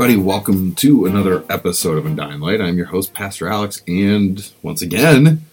Everybody, 0.00 0.16
welcome 0.16 0.76
to 0.76 1.06
another 1.06 1.44
episode 1.50 1.98
of 1.98 2.06
Undying 2.06 2.38
Light. 2.38 2.60
I'm 2.60 2.76
your 2.76 2.86
host, 2.86 3.12
Pastor 3.14 3.48
Alex, 3.48 3.82
and 3.88 4.48
once 4.62 4.80
again, 4.80 5.44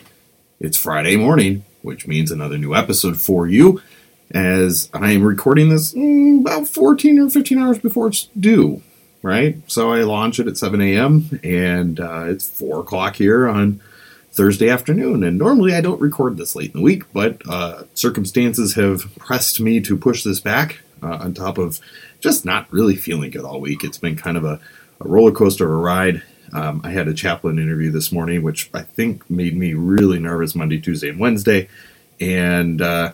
it's 0.59 0.77
Friday 0.77 1.15
morning, 1.15 1.65
which 1.81 2.05
means 2.05 2.29
another 2.29 2.59
new 2.59 2.75
episode 2.75 3.17
for 3.17 3.47
you. 3.47 3.81
As 4.29 4.87
I 4.93 5.13
am 5.13 5.23
recording 5.23 5.69
this 5.69 5.95
mm, 5.95 6.41
about 6.41 6.67
14 6.67 7.17
or 7.17 7.29
15 7.31 7.57
hours 7.57 7.79
before 7.79 8.09
it's 8.09 8.25
due, 8.39 8.83
right? 9.23 9.57
So 9.65 9.91
I 9.91 10.03
launch 10.03 10.39
it 10.39 10.45
at 10.45 10.57
7 10.57 10.79
a.m., 10.79 11.39
and 11.43 11.99
uh, 11.99 12.25
it's 12.27 12.47
4 12.47 12.81
o'clock 12.81 13.15
here 13.15 13.49
on 13.49 13.81
Thursday 14.31 14.69
afternoon. 14.69 15.23
And 15.23 15.39
normally 15.39 15.73
I 15.73 15.81
don't 15.81 15.99
record 15.99 16.37
this 16.37 16.55
late 16.55 16.75
in 16.75 16.81
the 16.81 16.85
week, 16.85 17.11
but 17.13 17.41
uh, 17.49 17.85
circumstances 17.95 18.75
have 18.75 19.11
pressed 19.17 19.59
me 19.59 19.81
to 19.81 19.97
push 19.97 20.23
this 20.23 20.39
back 20.39 20.81
uh, 21.01 21.17
on 21.17 21.33
top 21.33 21.57
of 21.57 21.79
just 22.25 22.43
not 22.43 22.71
really 22.73 22.95
feeling 22.95 23.29
good 23.29 23.45
all 23.45 23.61
week. 23.61 23.83
It's 23.83 23.99
been 23.99 24.15
kind 24.15 24.35
of 24.35 24.43
a, 24.43 24.59
a 24.99 25.07
roller 25.07 25.31
coaster 25.31 25.63
of 25.65 25.71
a 25.71 25.75
ride. 25.75 26.23
Um, 26.53 26.81
I 26.83 26.89
had 26.89 27.07
a 27.07 27.13
chaplain 27.13 27.59
interview 27.59 27.91
this 27.91 28.11
morning, 28.11 28.41
which 28.41 28.67
I 28.73 28.81
think 28.81 29.29
made 29.29 29.55
me 29.55 29.75
really 29.75 30.17
nervous 30.17 30.55
Monday, 30.55 30.81
Tuesday, 30.81 31.09
and 31.09 31.19
Wednesday. 31.19 31.69
And, 32.19 32.81
uh, 32.81 33.13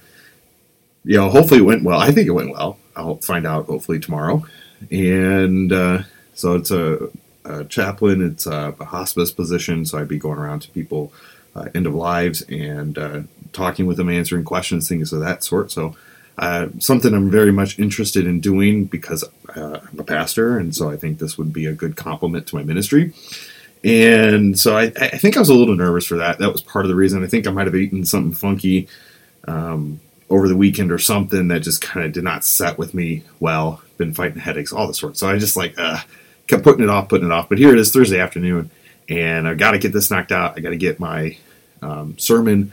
you 1.04 1.18
know, 1.18 1.30
hopefully 1.30 1.60
it 1.60 1.64
went 1.64 1.84
well. 1.84 2.00
I 2.00 2.12
think 2.12 2.28
it 2.30 2.32
went 2.32 2.52
well. 2.52 2.80
I'll 2.96 3.18
find 3.18 3.46
out 3.46 3.66
hopefully 3.66 4.00
tomorrow. 4.00 4.46
And 4.90 5.74
uh, 5.74 6.04
so 6.34 6.56
it's 6.56 6.72
a, 6.72 7.10
a 7.44 7.66
chaplain, 7.66 8.22
it's 8.26 8.46
a, 8.46 8.74
a, 8.80 8.86
hospice 8.86 9.34
position. 9.34 9.86
So 9.86 9.98
I'd 9.98 10.08
be 10.08 10.20
going 10.20 10.40
around 10.40 10.62
to 10.62 10.70
people, 10.70 11.12
uh, 11.54 11.68
end 11.76 11.86
of 11.86 11.94
lives, 11.94 12.44
and 12.44 12.98
uh, 12.98 13.22
talking 13.52 13.88
with 13.88 13.98
them, 13.98 14.10
answering 14.10 14.46
questions, 14.46 14.88
things 14.88 15.12
of 15.12 15.20
that 15.20 15.44
sort. 15.44 15.70
So 15.70 15.98
uh, 16.42 16.70
something 16.80 17.14
I'm 17.14 17.30
very 17.30 17.52
much 17.52 17.78
interested 17.78 18.26
in 18.26 18.40
doing 18.40 18.86
because 18.86 19.24
uh, 19.56 19.80
I'm 19.80 20.00
a 20.00 20.04
pastor, 20.04 20.58
and 20.58 20.76
so 20.76 20.90
I 20.90 20.98
think 20.98 21.20
this 21.20 21.38
would 21.38 21.54
be 21.54 21.68
a 21.68 21.74
good 21.74 21.96
complement 21.96 22.48
to 22.48 22.56
my 22.56 22.64
ministry. 22.64 23.14
And 23.84 24.60
so 24.60 24.76
I, 24.76 24.92
I, 25.00 25.18
think 25.18 25.38
I 25.38 25.40
was 25.40 25.50
a 25.50 25.54
little 25.54 25.76
nervous 25.76 26.06
for 26.06 26.18
that. 26.18 26.40
That 26.40 26.52
was 26.52 26.62
part 26.62 26.86
of 26.86 26.90
the 26.90 26.96
reason. 26.96 27.24
I 27.24 27.28
think 27.28 27.46
I 27.46 27.52
might 27.52 27.68
have 27.68 27.76
eaten 27.76 28.06
something 28.06 28.34
funky 28.34 28.88
um, 29.48 30.00
over 30.32 30.48
the 30.48 30.58
weekend 30.58 30.92
or 30.92 30.98
something 30.98 31.48
that 31.50 31.60
just 31.60 31.80
kind 31.80 32.06
of 32.08 32.12
did 32.12 32.24
not 32.24 32.44
set 32.44 32.80
with 32.80 32.96
me 32.96 33.24
well. 33.40 33.84
Been 33.98 34.14
fighting 34.14 34.40
headaches, 34.40 34.74
all 34.74 34.88
the 34.88 34.96
sorts. 34.96 35.20
So 35.20 35.30
I 35.30 35.38
just 35.38 35.56
like 35.56 35.78
uh, 35.78 36.00
kept 36.48 36.64
putting 36.64 36.84
it 36.84 36.90
off, 36.90 37.08
putting 37.08 37.28
it 37.28 37.32
off. 37.32 37.50
But 37.50 37.60
here 37.60 37.72
it 37.72 37.78
is 37.78 37.92
Thursday 37.92 38.20
afternoon, 38.20 38.72
and 39.08 39.48
I 39.48 39.54
got 39.54 39.72
to 39.72 39.80
get 39.80 39.94
this 39.94 40.10
knocked 40.10 40.32
out. 40.32 40.58
I 40.58 40.62
got 40.62 40.72
to 40.72 40.78
get 40.78 41.00
my 41.00 41.38
um, 41.84 42.18
sermon 42.18 42.72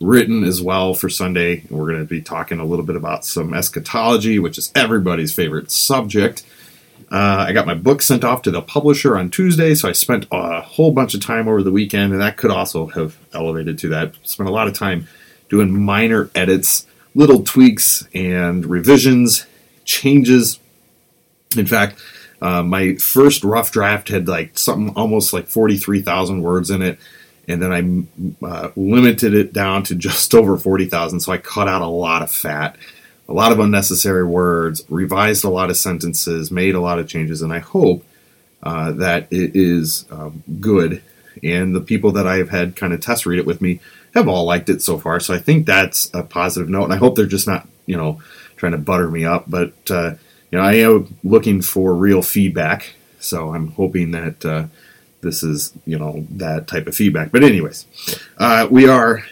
written 0.00 0.44
as 0.44 0.60
well 0.62 0.94
for 0.94 1.08
Sunday. 1.08 1.60
And 1.60 1.70
We're 1.70 1.86
going 1.86 2.00
to 2.00 2.04
be 2.04 2.20
talking 2.20 2.58
a 2.58 2.64
little 2.64 2.84
bit 2.84 2.96
about 2.96 3.24
some 3.24 3.54
eschatology, 3.54 4.38
which 4.38 4.58
is 4.58 4.70
everybody's 4.74 5.34
favorite 5.34 5.70
subject. 5.70 6.44
Uh, 7.10 7.46
I 7.48 7.52
got 7.52 7.66
my 7.66 7.74
book 7.74 8.02
sent 8.02 8.24
off 8.24 8.42
to 8.42 8.50
the 8.50 8.62
publisher 8.62 9.16
on 9.16 9.30
Tuesday, 9.30 9.74
so 9.74 9.88
I 9.88 9.92
spent 9.92 10.26
a 10.32 10.60
whole 10.60 10.90
bunch 10.90 11.14
of 11.14 11.20
time 11.20 11.46
over 11.46 11.62
the 11.62 11.70
weekend, 11.70 12.12
and 12.12 12.20
that 12.20 12.36
could 12.36 12.50
also 12.50 12.86
have 12.88 13.16
elevated 13.32 13.78
to 13.80 13.88
that. 13.90 14.14
Spent 14.24 14.48
a 14.48 14.52
lot 14.52 14.66
of 14.66 14.74
time 14.74 15.06
doing 15.48 15.84
minor 15.84 16.30
edits, 16.34 16.86
little 17.14 17.44
tweaks, 17.44 18.08
and 18.12 18.66
revisions, 18.66 19.46
changes. 19.84 20.58
In 21.56 21.66
fact, 21.66 22.02
uh, 22.42 22.62
my 22.62 22.96
first 22.96 23.44
rough 23.44 23.70
draft 23.70 24.08
had 24.08 24.26
like 24.26 24.58
something 24.58 24.94
almost 24.96 25.32
like 25.32 25.46
43,000 25.46 26.42
words 26.42 26.70
in 26.70 26.82
it 26.82 26.98
and 27.48 27.62
then 27.62 28.08
I 28.42 28.46
uh, 28.46 28.70
limited 28.76 29.34
it 29.34 29.52
down 29.52 29.82
to 29.84 29.94
just 29.94 30.34
over 30.34 30.56
40,000. 30.56 31.20
So 31.20 31.32
I 31.32 31.38
cut 31.38 31.68
out 31.68 31.82
a 31.82 31.86
lot 31.86 32.22
of 32.22 32.30
fat, 32.30 32.76
a 33.28 33.32
lot 33.32 33.52
of 33.52 33.60
unnecessary 33.60 34.24
words, 34.24 34.84
revised 34.88 35.44
a 35.44 35.50
lot 35.50 35.70
of 35.70 35.76
sentences, 35.76 36.50
made 36.50 36.74
a 36.74 36.80
lot 36.80 36.98
of 36.98 37.08
changes, 37.08 37.42
and 37.42 37.52
I 37.52 37.58
hope 37.58 38.04
uh, 38.62 38.92
that 38.92 39.28
it 39.30 39.52
is 39.54 40.06
um, 40.10 40.42
good. 40.60 41.02
And 41.42 41.74
the 41.74 41.80
people 41.80 42.12
that 42.12 42.26
I 42.26 42.36
have 42.36 42.50
had 42.50 42.76
kind 42.76 42.92
of 42.92 43.00
test 43.00 43.26
read 43.26 43.38
it 43.38 43.46
with 43.46 43.60
me 43.60 43.80
have 44.14 44.28
all 44.28 44.44
liked 44.44 44.70
it 44.70 44.80
so 44.80 44.98
far. 44.98 45.20
So 45.20 45.34
I 45.34 45.38
think 45.38 45.66
that's 45.66 46.10
a 46.14 46.22
positive 46.22 46.68
note, 46.68 46.84
and 46.84 46.92
I 46.92 46.96
hope 46.96 47.16
they're 47.16 47.26
just 47.26 47.46
not, 47.46 47.68
you 47.84 47.96
know, 47.96 48.22
trying 48.56 48.72
to 48.72 48.78
butter 48.78 49.10
me 49.10 49.24
up. 49.24 49.44
But 49.46 49.74
uh, 49.90 50.14
you 50.50 50.58
know, 50.58 50.64
I 50.64 50.74
am 50.74 51.16
looking 51.22 51.62
for 51.62 51.94
real 51.94 52.22
feedback. 52.22 52.94
So 53.18 53.54
I'm 53.54 53.68
hoping 53.72 54.12
that 54.12 54.44
uh, 54.44 54.66
this 55.26 55.42
is 55.42 55.72
you 55.84 55.98
know 55.98 56.24
that 56.30 56.68
type 56.68 56.86
of 56.86 56.94
feedback. 56.94 57.32
But 57.32 57.42
anyways, 57.42 57.86
uh, 58.38 58.68
we 58.70 58.88
are 58.88 59.24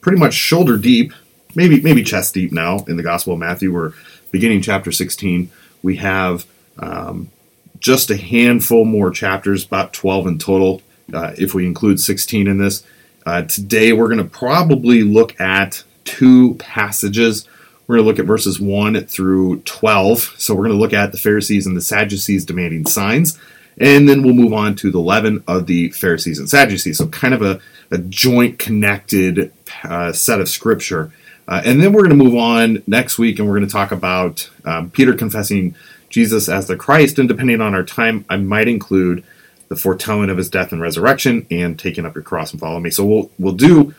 pretty 0.00 0.18
much 0.18 0.34
shoulder 0.34 0.76
deep, 0.76 1.12
maybe 1.54 1.80
maybe 1.80 2.02
chest 2.02 2.34
deep 2.34 2.52
now 2.52 2.84
in 2.88 2.96
the 2.96 3.02
Gospel 3.02 3.32
of 3.32 3.38
Matthew. 3.38 3.72
We're 3.72 3.92
beginning 4.32 4.60
chapter 4.60 4.92
16. 4.92 5.50
We 5.82 5.96
have 5.96 6.46
um, 6.78 7.30
just 7.78 8.10
a 8.10 8.16
handful 8.16 8.84
more 8.84 9.10
chapters, 9.10 9.64
about 9.64 9.92
12 9.92 10.26
in 10.26 10.38
total, 10.38 10.82
uh, 11.14 11.32
if 11.38 11.54
we 11.54 11.66
include 11.66 12.00
16 12.00 12.46
in 12.46 12.58
this. 12.58 12.84
Uh, 13.24 13.42
today 13.42 13.92
we're 13.92 14.08
going 14.08 14.18
to 14.18 14.24
probably 14.24 15.02
look 15.02 15.38
at 15.40 15.82
two 16.04 16.54
passages. 16.54 17.48
We're 17.86 17.96
going 17.96 18.04
to 18.04 18.08
look 18.08 18.18
at 18.18 18.26
verses 18.26 18.60
1 18.60 19.06
through 19.06 19.60
12. 19.60 20.34
So 20.38 20.54
we're 20.54 20.64
going 20.64 20.76
to 20.76 20.80
look 20.80 20.92
at 20.92 21.12
the 21.12 21.18
Pharisees 21.18 21.66
and 21.66 21.76
the 21.76 21.80
Sadducees 21.80 22.44
demanding 22.44 22.86
signs. 22.86 23.38
And 23.78 24.08
then 24.08 24.22
we'll 24.22 24.34
move 24.34 24.52
on 24.52 24.74
to 24.76 24.90
the 24.90 25.00
leaven 25.00 25.44
of 25.46 25.66
the 25.66 25.90
Pharisees 25.90 26.38
and 26.38 26.48
Sadducees. 26.48 26.98
So, 26.98 27.08
kind 27.08 27.34
of 27.34 27.42
a, 27.42 27.60
a 27.90 27.98
joint 27.98 28.58
connected 28.58 29.52
uh, 29.84 30.12
set 30.12 30.40
of 30.40 30.48
scripture. 30.48 31.12
Uh, 31.46 31.62
and 31.64 31.80
then 31.80 31.92
we're 31.92 32.02
going 32.02 32.16
to 32.18 32.24
move 32.24 32.34
on 32.34 32.82
next 32.86 33.18
week 33.18 33.38
and 33.38 33.46
we're 33.46 33.56
going 33.56 33.68
to 33.68 33.72
talk 33.72 33.92
about 33.92 34.50
um, 34.64 34.90
Peter 34.90 35.14
confessing 35.14 35.76
Jesus 36.08 36.48
as 36.48 36.66
the 36.66 36.76
Christ. 36.76 37.18
And 37.18 37.28
depending 37.28 37.60
on 37.60 37.74
our 37.74 37.84
time, 37.84 38.24
I 38.28 38.36
might 38.36 38.66
include 38.66 39.22
the 39.68 39.76
foretelling 39.76 40.30
of 40.30 40.38
his 40.38 40.48
death 40.48 40.72
and 40.72 40.80
resurrection 40.80 41.46
and 41.50 41.78
taking 41.78 42.06
up 42.06 42.14
your 42.14 42.24
cross 42.24 42.52
and 42.52 42.60
follow 42.60 42.80
me. 42.80 42.90
So, 42.90 43.04
we'll, 43.04 43.30
we'll 43.38 43.52
do 43.52 43.94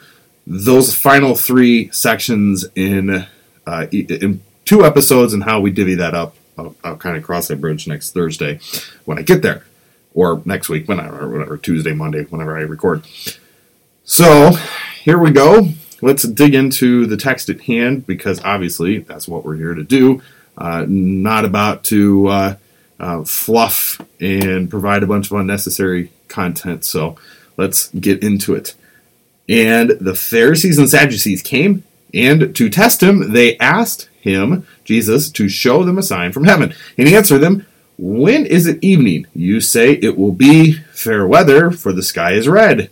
those 0.48 0.96
final 0.96 1.36
three 1.36 1.92
sections 1.92 2.66
in, 2.76 3.28
uh, 3.68 3.88
in 3.92 4.42
two 4.66 4.84
episodes 4.84 5.34
and 5.34 5.44
how 5.44 5.60
we 5.60 5.72
divvy 5.72 5.96
that 5.96 6.16
up 6.16 6.36
I'll, 6.58 6.76
I'll, 6.84 6.98
kind 6.98 7.18
of 7.18 7.24
cross 7.24 7.48
that 7.48 7.62
bridge 7.62 7.88
next 7.88 8.14
Thursday 8.14 8.60
when 9.06 9.18
I 9.18 9.22
get 9.22 9.42
there, 9.42 9.66
or 10.14 10.42
next 10.46 10.70
week, 10.70 10.88
whenever, 10.88 11.22
or 11.24 11.30
whatever, 11.30 11.58
Tuesday, 11.58 11.94
Monday, 11.94 12.24
whenever 12.24 12.58
I 12.58 12.62
record. 12.62 13.06
So 14.04 14.52
here 15.02 15.18
we 15.18 15.32
go. 15.32 15.70
Let's 16.02 16.24
dig 16.24 16.54
into 16.54 17.06
the 17.06 17.18
text 17.18 17.50
at 17.50 17.62
hand 17.62 18.06
because 18.06 18.44
obviously 18.44 19.00
that's 19.00 19.28
what 19.28 19.44
we're 19.44 19.56
here 19.56 19.74
to 19.74 19.84
do. 19.84 20.22
uh, 20.58 20.86
not 20.88 21.46
about 21.46 21.84
to 21.86 22.28
uh, 22.28 22.56
uh, 23.00 23.24
fluff 23.24 24.02
and 24.20 24.70
provide 24.70 25.04
a 25.04 25.08
bunch 25.08 25.32
of 25.32 25.38
unnecessary 25.38 26.12
content. 26.28 26.84
So 26.84 27.16
let's 27.58 27.90
get 27.90 28.24
into 28.24 28.56
it. 28.56 28.74
And 29.48 29.92
the 29.92 30.16
Pharisees 30.16 30.78
and 30.78 30.90
Sadducees 30.90 31.42
came, 31.42 31.84
and 32.14 32.56
to 32.56 32.70
test 32.70 33.02
him, 33.02 33.32
they 33.32 33.58
asked 33.60 34.10
him, 34.20 34.66
Jesus, 34.84 35.30
to 35.32 35.48
show 35.48 35.84
them 35.84 35.98
a 35.98 36.04
sign 36.04 36.32
from 36.32 36.46
heaven. 36.46 36.74
And 36.98 37.08
he 37.08 37.16
answered 37.16 37.40
them, 37.40 37.66
When 37.98 38.46
is 38.46 38.68
it 38.68 38.84
evening? 38.84 39.28
You 39.34 39.62
say 39.62 39.94
it 39.94 40.18
will 40.18 40.32
be 40.32 40.74
fair 40.94 41.28
weather, 41.28 41.72
for 41.72 41.94
the 41.94 42.04
sky 42.04 42.32
is 42.34 42.48
red. 42.48 42.90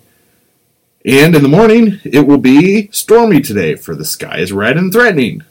And 1.06 1.36
in 1.36 1.44
the 1.44 1.50
morning, 1.50 2.00
it 2.04 2.28
will 2.28 2.40
be 2.40 2.90
stormy 2.92 3.42
today, 3.42 3.76
for 3.76 3.96
the 3.96 4.06
sky 4.06 4.40
is 4.40 4.52
red 4.52 4.78
and 4.78 4.92
threatening. 4.92 5.44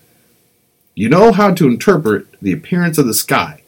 You 0.94 1.08
know 1.08 1.32
how 1.32 1.52
to 1.54 1.66
interpret 1.66 2.26
the 2.40 2.52
appearance 2.52 2.98
of 2.98 3.06
the 3.06 3.14
sky, 3.14 3.62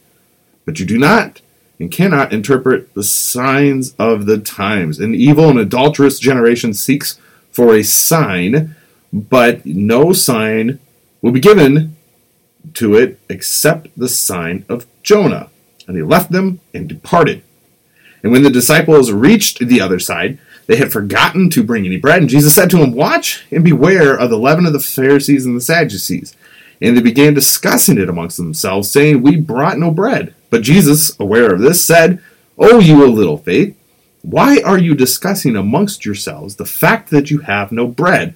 but 0.64 0.78
you 0.78 0.86
do 0.86 0.98
not 0.98 1.40
and 1.78 1.90
cannot 1.90 2.32
interpret 2.32 2.92
the 2.94 3.02
signs 3.02 3.94
of 3.98 4.26
the 4.26 4.38
times. 4.38 4.98
An 4.98 5.14
evil 5.14 5.50
and 5.50 5.58
adulterous 5.58 6.18
generation 6.18 6.72
seeks 6.72 7.20
for 7.50 7.74
a 7.74 7.82
sign, 7.82 8.74
but 9.12 9.64
no 9.66 10.12
sign 10.12 10.78
will 11.20 11.32
be 11.32 11.40
given 11.40 11.95
to 12.74 12.94
it 12.94 13.18
except 13.28 13.88
the 13.96 14.08
sign 14.08 14.64
of 14.68 14.86
Jonah. 15.02 15.50
And 15.86 15.96
he 15.96 16.02
left 16.02 16.32
them 16.32 16.60
and 16.74 16.88
departed. 16.88 17.42
And 18.22 18.32
when 18.32 18.42
the 18.42 18.50
disciples 18.50 19.12
reached 19.12 19.60
the 19.60 19.80
other 19.80 19.98
side, 19.98 20.38
they 20.66 20.76
had 20.76 20.92
forgotten 20.92 21.48
to 21.50 21.62
bring 21.62 21.86
any 21.86 21.96
bread. 21.96 22.22
And 22.22 22.28
Jesus 22.28 22.54
said 22.54 22.70
to 22.70 22.78
them, 22.78 22.92
Watch 22.92 23.46
and 23.52 23.62
beware 23.62 24.18
of 24.18 24.30
the 24.30 24.38
leaven 24.38 24.66
of 24.66 24.72
the 24.72 24.80
Pharisees 24.80 25.46
and 25.46 25.56
the 25.56 25.60
Sadducees. 25.60 26.36
And 26.80 26.96
they 26.96 27.02
began 27.02 27.34
discussing 27.34 27.98
it 27.98 28.08
amongst 28.08 28.36
themselves, 28.36 28.90
saying, 28.90 29.22
We 29.22 29.36
brought 29.36 29.78
no 29.78 29.90
bread. 29.90 30.34
But 30.50 30.62
Jesus, 30.62 31.18
aware 31.20 31.52
of 31.52 31.60
this, 31.60 31.84
said, 31.84 32.20
O 32.58 32.80
you 32.80 33.04
of 33.04 33.14
little 33.14 33.38
faith, 33.38 33.76
why 34.22 34.60
are 34.64 34.78
you 34.78 34.94
discussing 34.94 35.54
amongst 35.54 36.04
yourselves 36.04 36.56
the 36.56 36.64
fact 36.64 37.10
that 37.10 37.30
you 37.30 37.40
have 37.40 37.70
no 37.70 37.86
bread? 37.86 38.34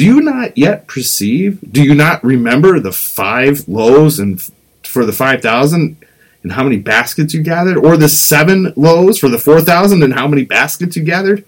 Do 0.00 0.06
you 0.06 0.22
not 0.22 0.56
yet 0.56 0.86
perceive? 0.86 1.60
Do 1.70 1.82
you 1.82 1.94
not 1.94 2.24
remember 2.24 2.80
the 2.80 2.90
five 2.90 3.68
loaves 3.68 4.18
and 4.18 4.40
for 4.82 5.04
the 5.04 5.12
five 5.12 5.42
thousand 5.42 5.98
and 6.42 6.52
how 6.52 6.64
many 6.64 6.78
baskets 6.78 7.34
you 7.34 7.42
gathered, 7.42 7.76
or 7.76 7.98
the 7.98 8.08
seven 8.08 8.72
loaves 8.76 9.18
for 9.18 9.28
the 9.28 9.38
four 9.38 9.60
thousand 9.60 10.02
and 10.02 10.14
how 10.14 10.26
many 10.26 10.42
baskets 10.42 10.96
you 10.96 11.04
gathered? 11.04 11.44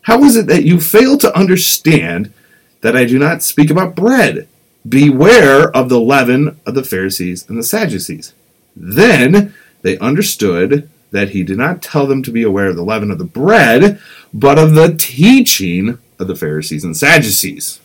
How 0.00 0.24
is 0.24 0.34
it 0.34 0.48
that 0.48 0.64
you 0.64 0.80
fail 0.80 1.16
to 1.18 1.38
understand 1.38 2.32
that 2.80 2.96
I 2.96 3.04
do 3.04 3.20
not 3.20 3.44
speak 3.44 3.70
about 3.70 3.94
bread? 3.94 4.48
Beware 4.88 5.70
of 5.70 5.88
the 5.88 6.00
leaven 6.00 6.58
of 6.66 6.74
the 6.74 6.82
Pharisees 6.82 7.48
and 7.48 7.56
the 7.56 7.62
Sadducees. 7.62 8.34
Then 8.74 9.54
they 9.82 9.96
understood 9.98 10.90
that 11.12 11.28
he 11.28 11.44
did 11.44 11.58
not 11.58 11.82
tell 11.82 12.08
them 12.08 12.24
to 12.24 12.32
be 12.32 12.42
aware 12.42 12.66
of 12.66 12.74
the 12.74 12.82
leaven 12.82 13.12
of 13.12 13.18
the 13.18 13.24
bread, 13.24 14.00
but 14.34 14.58
of 14.58 14.74
the 14.74 14.92
teaching 14.92 16.00
of 16.18 16.26
the 16.26 16.34
Pharisees 16.34 16.82
and 16.82 16.96
Sadducees. 16.96 17.78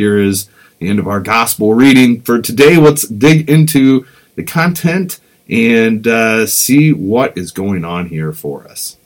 Here 0.00 0.18
is 0.18 0.48
the 0.78 0.88
end 0.88 0.98
of 0.98 1.06
our 1.06 1.20
gospel 1.20 1.74
reading 1.74 2.22
for 2.22 2.40
today. 2.40 2.78
Let's 2.78 3.02
dig 3.02 3.50
into 3.50 4.06
the 4.34 4.42
content 4.42 5.20
and 5.46 6.06
uh, 6.06 6.46
see 6.46 6.90
what 6.90 7.36
is 7.36 7.52
going 7.52 7.84
on 7.84 8.06
here 8.08 8.32
for 8.32 8.66
us. 8.66 8.96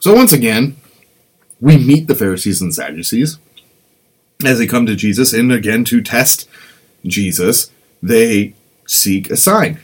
So, 0.00 0.14
once 0.14 0.32
again, 0.32 0.78
we 1.60 1.76
meet 1.76 2.06
the 2.06 2.14
Pharisees 2.14 2.62
and 2.62 2.74
Sadducees 2.74 3.38
as 4.42 4.58
they 4.58 4.66
come 4.66 4.86
to 4.86 4.96
Jesus, 4.96 5.34
and 5.34 5.52
again 5.52 5.84
to 5.84 6.00
test 6.00 6.48
Jesus, 7.04 7.70
they 8.02 8.54
seek 8.86 9.30
a 9.30 9.36
sign. 9.36 9.80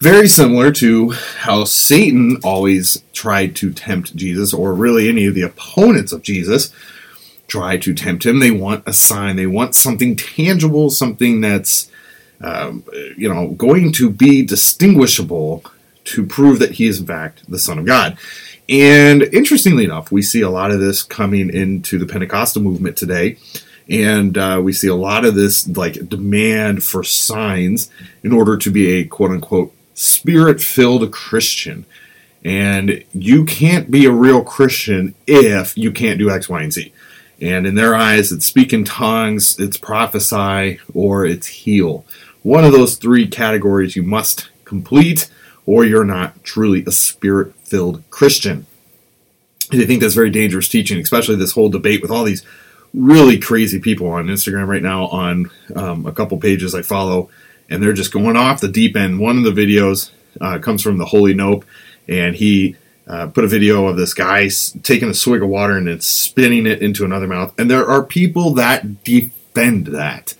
Very 0.00 0.26
similar 0.26 0.72
to 0.72 1.10
how 1.10 1.62
Satan 1.62 2.38
always 2.42 3.04
tried 3.12 3.54
to 3.54 3.72
tempt 3.72 4.16
Jesus, 4.16 4.52
or 4.52 4.74
really 4.74 5.08
any 5.08 5.26
of 5.26 5.36
the 5.36 5.42
opponents 5.42 6.10
of 6.10 6.22
Jesus 6.22 6.72
try 7.50 7.76
to 7.76 7.92
tempt 7.92 8.24
him. 8.24 8.38
They 8.38 8.50
want 8.50 8.84
a 8.86 8.92
sign, 8.92 9.36
they 9.36 9.46
want 9.46 9.74
something 9.74 10.16
tangible, 10.16 10.88
something 10.88 11.40
that's 11.40 11.90
um, 12.40 12.84
you 13.16 13.32
know 13.32 13.48
going 13.48 13.92
to 13.92 14.08
be 14.08 14.42
distinguishable 14.42 15.64
to 16.04 16.24
prove 16.24 16.58
that 16.60 16.72
he 16.72 16.86
is 16.86 17.00
in 17.00 17.06
fact 17.06 17.50
the 17.50 17.58
Son 17.58 17.78
of 17.78 17.84
God. 17.84 18.16
And 18.68 19.22
interestingly 19.22 19.84
enough, 19.84 20.12
we 20.12 20.22
see 20.22 20.40
a 20.42 20.48
lot 20.48 20.70
of 20.70 20.78
this 20.78 21.02
coming 21.02 21.52
into 21.52 21.98
the 21.98 22.06
Pentecostal 22.06 22.62
movement 22.62 22.96
today. 22.96 23.36
And 23.88 24.38
uh, 24.38 24.60
we 24.62 24.72
see 24.72 24.86
a 24.86 24.94
lot 24.94 25.24
of 25.24 25.34
this 25.34 25.66
like 25.66 26.08
demand 26.08 26.84
for 26.84 27.02
signs 27.02 27.90
in 28.22 28.32
order 28.32 28.56
to 28.56 28.70
be 28.70 28.92
a 28.92 29.04
quote 29.04 29.32
unquote 29.32 29.74
spirit 29.94 30.60
filled 30.60 31.10
Christian. 31.10 31.84
And 32.44 33.04
you 33.12 33.44
can't 33.44 33.90
be 33.90 34.06
a 34.06 34.12
real 34.12 34.44
Christian 34.44 35.14
if 35.26 35.76
you 35.76 35.90
can't 35.90 36.20
do 36.20 36.30
X, 36.30 36.48
Y, 36.48 36.62
and 36.62 36.72
Z. 36.72 36.92
And 37.40 37.66
in 37.66 37.74
their 37.74 37.94
eyes, 37.94 38.32
it's 38.32 38.46
speak 38.46 38.72
in 38.72 38.84
tongues, 38.84 39.58
it's 39.58 39.78
prophesy, 39.78 40.78
or 40.92 41.24
it's 41.24 41.46
heal. 41.46 42.04
One 42.42 42.64
of 42.64 42.72
those 42.72 42.96
three 42.96 43.26
categories 43.26 43.96
you 43.96 44.02
must 44.02 44.50
complete, 44.64 45.30
or 45.66 45.84
you're 45.84 46.04
not 46.04 46.42
truly 46.44 46.84
a 46.86 46.92
spirit 46.92 47.54
filled 47.64 48.02
Christian. 48.10 48.66
And 49.72 49.80
I 49.80 49.86
think 49.86 50.00
that's 50.00 50.14
very 50.14 50.30
dangerous 50.30 50.68
teaching, 50.68 51.00
especially 51.00 51.36
this 51.36 51.52
whole 51.52 51.68
debate 51.68 52.02
with 52.02 52.10
all 52.10 52.24
these 52.24 52.44
really 52.92 53.38
crazy 53.38 53.78
people 53.78 54.08
on 54.08 54.26
Instagram 54.26 54.66
right 54.66 54.82
now 54.82 55.06
on 55.06 55.50
um, 55.76 56.06
a 56.06 56.12
couple 56.12 56.38
pages 56.38 56.74
I 56.74 56.82
follow, 56.82 57.30
and 57.68 57.82
they're 57.82 57.92
just 57.92 58.12
going 58.12 58.36
off 58.36 58.60
the 58.60 58.68
deep 58.68 58.96
end. 58.96 59.20
One 59.20 59.38
of 59.38 59.44
the 59.44 59.52
videos 59.52 60.10
uh, 60.40 60.58
comes 60.58 60.82
from 60.82 60.98
the 60.98 61.06
Holy 61.06 61.34
Nope, 61.34 61.64
and 62.08 62.34
he 62.34 62.76
uh, 63.10 63.26
put 63.26 63.42
a 63.42 63.48
video 63.48 63.88
of 63.88 63.96
this 63.96 64.14
guy 64.14 64.48
taking 64.84 65.08
a 65.08 65.14
swig 65.14 65.42
of 65.42 65.48
water 65.48 65.76
and 65.76 65.88
then 65.88 66.00
spinning 66.00 66.64
it 66.64 66.80
into 66.80 67.04
another 67.04 67.26
mouth. 67.26 67.52
And 67.58 67.68
there 67.68 67.84
are 67.84 68.04
people 68.04 68.54
that 68.54 69.02
defend 69.02 69.88
that. 69.88 70.34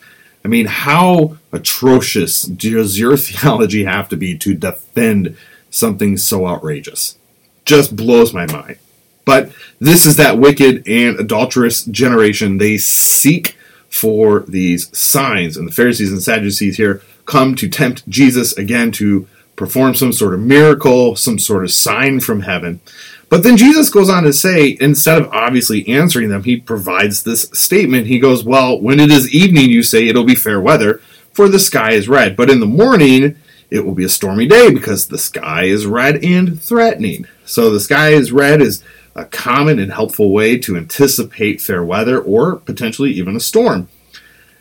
I 0.45 0.49
mean, 0.49 0.67
how 0.67 1.39
atrocious 1.51 2.43
does 2.43 2.97
your 2.97 3.17
theology 3.17 3.85
have 3.85 4.09
to 4.11 4.17
be 4.17 4.39
to 4.39 4.55
defend 4.55 5.37
something 5.69 6.17
so 6.17 6.47
outrageous? 6.47 7.19
Just 7.65 7.97
blows 7.97 8.33
my 8.33 8.47
mind. 8.47 8.79
But 9.25 9.51
this 9.81 10.07
is 10.07 10.15
that 10.17 10.39
wicked 10.39 10.87
and 10.87 11.19
adulterous 11.19 11.85
generation. 11.85 12.59
They 12.59 12.79
seek 12.79 13.57
for 13.89 14.45
these 14.47 14.97
signs. 14.97 15.57
And 15.57 15.67
the 15.67 15.73
Pharisees 15.73 16.13
and 16.13 16.23
Sadducees 16.23 16.77
here 16.77 17.03
come 17.27 17.57
to 17.57 17.69
tempt 17.69 18.09
Jesus 18.09 18.57
again 18.57 18.93
to 18.93 19.27
perform 19.61 19.95
some 19.95 20.13
sort 20.13 20.33
of 20.33 20.41
miracle, 20.41 21.15
some 21.15 21.39
sort 21.39 21.63
of 21.63 21.71
sign 21.71 22.19
from 22.19 22.41
heaven. 22.41 22.81
But 23.29 23.43
then 23.43 23.59
Jesus 23.59 23.91
goes 23.91 24.09
on 24.09 24.25
to 24.25 24.33
say, 24.33 24.77
instead 24.81 25.21
of 25.21 25.29
obviously 25.29 25.87
answering 25.87 26.31
them, 26.31 26.45
he 26.45 26.57
provides 26.57 27.23
this 27.23 27.43
statement. 27.53 28.07
He 28.07 28.19
goes, 28.19 28.43
Well, 28.43 28.81
when 28.81 28.99
it 28.99 29.11
is 29.13 29.33
evening, 29.33 29.69
you 29.69 29.83
say 29.83 30.09
it'll 30.09 30.25
be 30.25 30.35
fair 30.35 30.61
weather, 30.61 31.03
for 31.33 31.47
the 31.49 31.59
sky 31.59 31.93
is 31.93 32.09
red. 32.09 32.37
But 32.37 32.49
in 32.49 32.61
the 32.61 32.67
morning, 32.67 33.37
it 33.71 33.85
will 33.85 33.95
be 33.95 34.05
a 34.05 34.09
stormy 34.09 34.47
day 34.47 34.71
because 34.71 35.07
the 35.07 35.19
sky 35.19 35.65
is 35.65 35.87
red 35.87 36.25
and 36.25 36.61
threatening. 36.61 37.27
So 37.45 37.71
the 37.71 37.81
sky 37.81 38.09
is 38.09 38.33
red 38.33 38.63
is 38.63 38.83
a 39.15 39.27
common 39.27 39.79
and 39.79 39.93
helpful 39.93 40.33
way 40.33 40.57
to 40.57 40.77
anticipate 40.77 41.61
fair 41.61 41.85
weather 41.85 42.19
or 42.19 42.57
potentially 42.57 43.11
even 43.13 43.37
a 43.37 43.41
storm. 43.41 43.89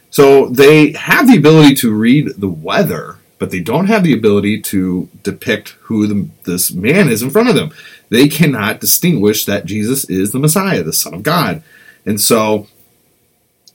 So 0.10 0.50
they 0.50 0.92
have 0.92 1.28
the 1.28 1.38
ability 1.38 1.76
to 1.76 1.94
read 1.94 2.34
the 2.38 2.50
weather, 2.50 3.19
but 3.40 3.52
they 3.52 3.62
don't 3.62 3.88
have 3.88 4.04
the 4.04 4.14
ability 4.14 4.62
to 4.62 5.10
depict 5.24 5.70
who 5.84 6.06
the, 6.06 6.30
this 6.44 6.72
man 6.72 7.10
is 7.10 7.24
in 7.24 7.30
front 7.30 7.50
of 7.50 7.56
them. 7.56 7.72
They 8.10 8.28
cannot 8.28 8.82
distinguish 8.82 9.46
that 9.46 9.66
Jesus 9.66 10.08
is 10.10 10.32
the 10.32 10.40
Messiah, 10.40 10.84
the 10.84 10.94
Son 10.94 11.14
of 11.14 11.24
God. 11.24 11.64
And 12.06 12.20
so, 12.20 12.68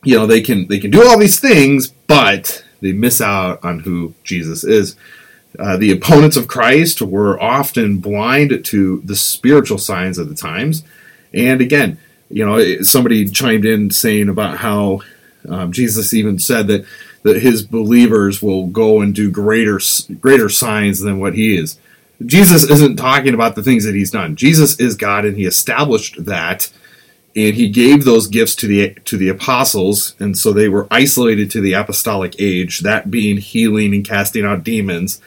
you 0.02 0.16
know, 0.16 0.26
they 0.26 0.42
can 0.42 0.68
they 0.68 0.78
can 0.78 0.90
do 0.90 1.06
all 1.06 1.18
these 1.18 1.40
things, 1.40 1.88
but 1.88 2.64
they 2.80 2.92
miss 2.92 3.20
out 3.20 3.64
on 3.64 3.80
who 3.80 4.14
Jesus 4.22 4.64
is. 4.64 4.96
Uh, 5.58 5.76
the 5.76 5.92
opponents 5.92 6.36
of 6.36 6.48
Christ 6.48 7.00
were 7.00 7.40
often 7.40 7.98
blind 7.98 8.64
to 8.64 9.00
the 9.04 9.16
spiritual 9.16 9.78
signs 9.78 10.18
of 10.18 10.28
the 10.28 10.34
times. 10.34 10.82
And 11.32 11.60
again, 11.60 11.98
you 12.28 12.44
know, 12.44 12.82
somebody 12.82 13.28
chimed 13.28 13.64
in 13.64 13.90
saying 13.90 14.28
about 14.28 14.58
how 14.58 15.00
um, 15.48 15.72
Jesus 15.72 16.12
even 16.12 16.38
said 16.38 16.66
that, 16.68 16.84
that 17.24 17.42
his 17.42 17.62
believers 17.62 18.40
will 18.40 18.68
go 18.68 19.00
and 19.00 19.14
do 19.14 19.30
greater 19.30 19.80
greater 20.20 20.48
signs 20.48 21.00
than 21.00 21.18
what 21.18 21.34
he 21.34 21.56
is. 21.56 21.78
Jesus 22.24 22.62
isn't 22.62 22.96
talking 22.96 23.34
about 23.34 23.56
the 23.56 23.62
things 23.62 23.84
that 23.84 23.96
he's 23.96 24.12
done. 24.12 24.36
Jesus 24.36 24.78
is 24.78 24.94
God, 24.94 25.24
and 25.24 25.36
he 25.36 25.44
established 25.44 26.24
that, 26.24 26.70
and 27.34 27.56
he 27.56 27.68
gave 27.68 28.04
those 28.04 28.28
gifts 28.28 28.54
to 28.56 28.68
the 28.68 28.94
to 29.06 29.16
the 29.16 29.28
apostles, 29.28 30.14
and 30.20 30.38
so 30.38 30.52
they 30.52 30.68
were 30.68 30.86
isolated 30.90 31.50
to 31.50 31.60
the 31.60 31.72
apostolic 31.72 32.36
age. 32.38 32.78
That 32.80 33.10
being 33.10 33.38
healing 33.38 33.92
and 33.92 34.06
casting 34.06 34.44
out 34.44 34.62
demons 34.62 35.20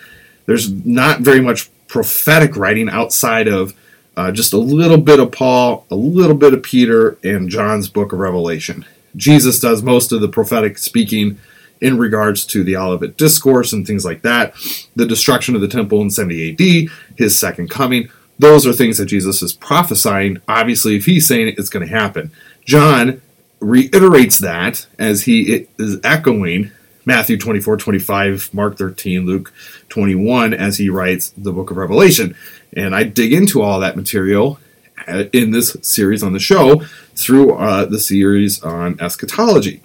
there's 0.47 0.71
not 0.71 1.19
very 1.19 1.41
much 1.41 1.69
prophetic 1.87 2.55
writing 2.55 2.89
outside 2.89 3.47
of 3.47 3.75
uh, 4.15 4.31
just 4.31 4.53
a 4.53 4.57
little 4.57 4.97
bit 4.97 5.19
of 5.19 5.31
Paul, 5.31 5.85
a 5.91 5.95
little 5.95 6.35
bit 6.35 6.53
of 6.53 6.63
Peter, 6.63 7.17
and 7.23 7.49
John's 7.49 7.87
book 7.87 8.13
of 8.13 8.19
Revelation. 8.19 8.83
Jesus 9.15 9.59
does 9.59 9.83
most 9.83 10.11
of 10.11 10.21
the 10.21 10.27
prophetic 10.27 10.79
speaking 10.79 11.37
in 11.81 11.98
regards 11.98 12.46
to 12.46 12.63
the 12.63 12.75
Olivet 12.75 13.17
Discourse 13.17 13.74
and 13.74 13.86
things 13.86 14.05
like 14.05 14.22
that, 14.22 14.53
the 14.96 15.05
destruction 15.05 15.55
of 15.55 15.62
the 15.62 15.67
temple 15.67 16.01
in 16.01 16.10
70 16.10 16.51
AD, 16.51 16.91
his 17.17 17.38
second 17.38 17.69
coming. 17.69 18.10
Those 18.39 18.67
are 18.67 18.74
things 18.74 18.98
that 18.98 19.07
Jesus 19.07 19.41
is 19.41 19.53
prophesying. 19.53 20.41
Obviously, 20.48 20.96
if 20.96 21.05
he's 21.05 21.27
saying 21.27 21.48
it, 21.48 21.60
it's 21.60 21.69
going 21.69 21.88
to 21.88 21.93
happen. 21.93 22.31
John 22.65 23.22
reiterates 23.60 24.38
that 24.39 24.86
as 25.00 25.24
he 25.24 25.67
is 25.79 26.00
echoing 26.03 26.72
Matthew 27.05 27.38
24, 27.38 27.77
25, 27.77 28.53
Mark 28.53 28.77
13, 28.77 29.25
Luke 29.25 29.53
21, 29.89 30.53
as 30.53 30.77
he 30.77 30.89
writes 30.89 31.29
the 31.38 31.53
book 31.53 31.72
of 31.72 31.77
Revelation. 31.77 32.36
And 32.75 32.93
I 32.93 33.03
dig 33.03 33.34
into 33.34 33.62
all 33.62 33.79
that 33.79 33.96
material 33.96 34.60
uh, 35.07 35.24
in 35.31 35.51
this 35.51 35.77
series 35.81 36.22
on 36.22 36.34
the 36.34 36.39
show 36.39 36.84
through 37.15 37.55
uh, 37.55 37.86
the 37.86 38.00
series 38.00 38.62
on 38.62 39.00
eschatology. 39.00 39.81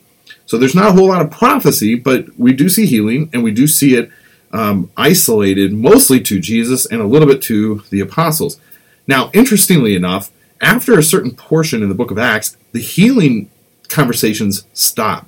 So 0.52 0.58
there's 0.58 0.74
not 0.74 0.88
a 0.88 0.92
whole 0.92 1.08
lot 1.08 1.22
of 1.22 1.30
prophecy, 1.30 1.94
but 1.94 2.38
we 2.38 2.52
do 2.52 2.68
see 2.68 2.84
healing, 2.84 3.30
and 3.32 3.42
we 3.42 3.52
do 3.52 3.66
see 3.66 3.94
it 3.94 4.10
um, 4.52 4.90
isolated 4.98 5.72
mostly 5.72 6.20
to 6.20 6.38
Jesus 6.38 6.84
and 6.84 7.00
a 7.00 7.06
little 7.06 7.26
bit 7.26 7.40
to 7.44 7.82
the 7.88 8.00
apostles. 8.00 8.60
Now, 9.06 9.30
interestingly 9.32 9.96
enough, 9.96 10.30
after 10.60 10.98
a 10.98 11.02
certain 11.02 11.30
portion 11.30 11.82
in 11.82 11.88
the 11.88 11.94
book 11.94 12.10
of 12.10 12.18
Acts, 12.18 12.58
the 12.72 12.82
healing 12.82 13.48
conversations 13.88 14.66
stop. 14.74 15.26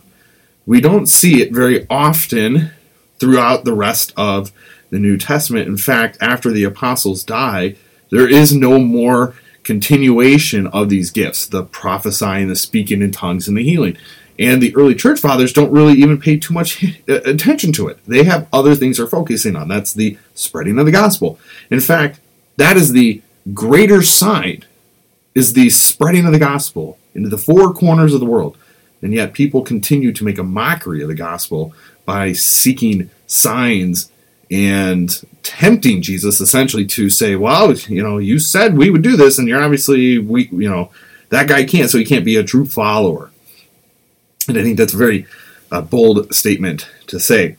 We 0.66 0.82
don't 0.82 1.06
see 1.06 1.40
it 1.40 1.54
very 1.54 1.86
often 1.88 2.72
throughout 3.18 3.64
the 3.64 3.72
rest 3.72 4.12
of 4.18 4.52
the 4.90 4.98
New 4.98 5.16
Testament. 5.16 5.68
In 5.68 5.78
fact, 5.78 6.18
after 6.20 6.50
the 6.50 6.64
apostles 6.64 7.24
die, 7.24 7.76
there 8.10 8.28
is 8.28 8.54
no 8.54 8.78
more 8.78 9.34
continuation 9.62 10.66
of 10.66 10.90
these 10.90 11.10
gifts 11.10 11.46
the 11.46 11.64
prophesying, 11.64 12.48
the 12.48 12.56
speaking 12.56 13.00
in 13.00 13.10
tongues, 13.10 13.48
and 13.48 13.56
the 13.56 13.64
healing. 13.64 13.96
And 14.38 14.62
the 14.62 14.74
early 14.74 14.94
church 14.94 15.20
fathers 15.20 15.52
don't 15.52 15.72
really 15.72 15.94
even 15.94 16.20
pay 16.20 16.38
too 16.38 16.54
much 16.54 16.82
attention 17.08 17.72
to 17.72 17.88
it. 17.88 17.98
They 18.06 18.24
have 18.24 18.48
other 18.52 18.74
things 18.74 18.96
they're 18.96 19.06
focusing 19.06 19.56
on. 19.56 19.68
That's 19.68 19.92
the 19.92 20.18
spreading 20.34 20.78
of 20.78 20.86
the 20.86 20.92
gospel. 20.92 21.38
In 21.70 21.80
fact, 21.80 22.20
that 22.56 22.76
is 22.76 22.92
the 22.92 23.22
greater 23.52 24.02
sign 24.02 24.64
is 25.34 25.52
the 25.52 25.68
spreading 25.70 26.26
of 26.26 26.32
the 26.32 26.38
gospel 26.38 26.98
into 27.14 27.28
the 27.28 27.38
four 27.38 27.72
corners 27.72 28.14
of 28.14 28.20
the 28.20 28.26
world. 28.26 28.56
And 29.02 29.12
yet 29.12 29.34
people 29.34 29.62
continue 29.62 30.12
to 30.12 30.24
make 30.24 30.38
a 30.38 30.44
mockery 30.44 31.02
of 31.02 31.08
the 31.08 31.14
gospel 31.14 31.74
by 32.04 32.32
seeking 32.32 33.10
signs 33.26 34.10
and 34.50 35.24
tempting 35.42 36.02
Jesus 36.02 36.40
essentially 36.40 36.86
to 36.86 37.10
say, 37.10 37.36
well, 37.36 37.72
you 37.72 38.02
know, 38.02 38.18
you 38.18 38.38
said 38.38 38.76
we 38.76 38.90
would 38.90 39.02
do 39.02 39.16
this 39.16 39.38
and 39.38 39.48
you're 39.48 39.62
obviously 39.62 40.18
we 40.18 40.48
you 40.48 40.70
know, 40.70 40.90
that 41.30 41.48
guy 41.48 41.64
can't 41.64 41.90
so 41.90 41.98
he 41.98 42.04
can't 42.04 42.24
be 42.24 42.36
a 42.36 42.44
true 42.44 42.64
follower. 42.64 43.30
And 44.48 44.58
I 44.58 44.62
think 44.62 44.76
that's 44.76 44.94
a 44.94 44.98
very 44.98 45.26
uh, 45.70 45.80
bold 45.80 46.34
statement 46.34 46.88
to 47.08 47.18
say. 47.18 47.56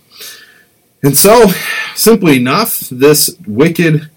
And 1.04 1.18
so, 1.18 1.48
simply 1.96 2.38
enough, 2.38 2.80
this 2.90 3.36
wicked 3.46 4.10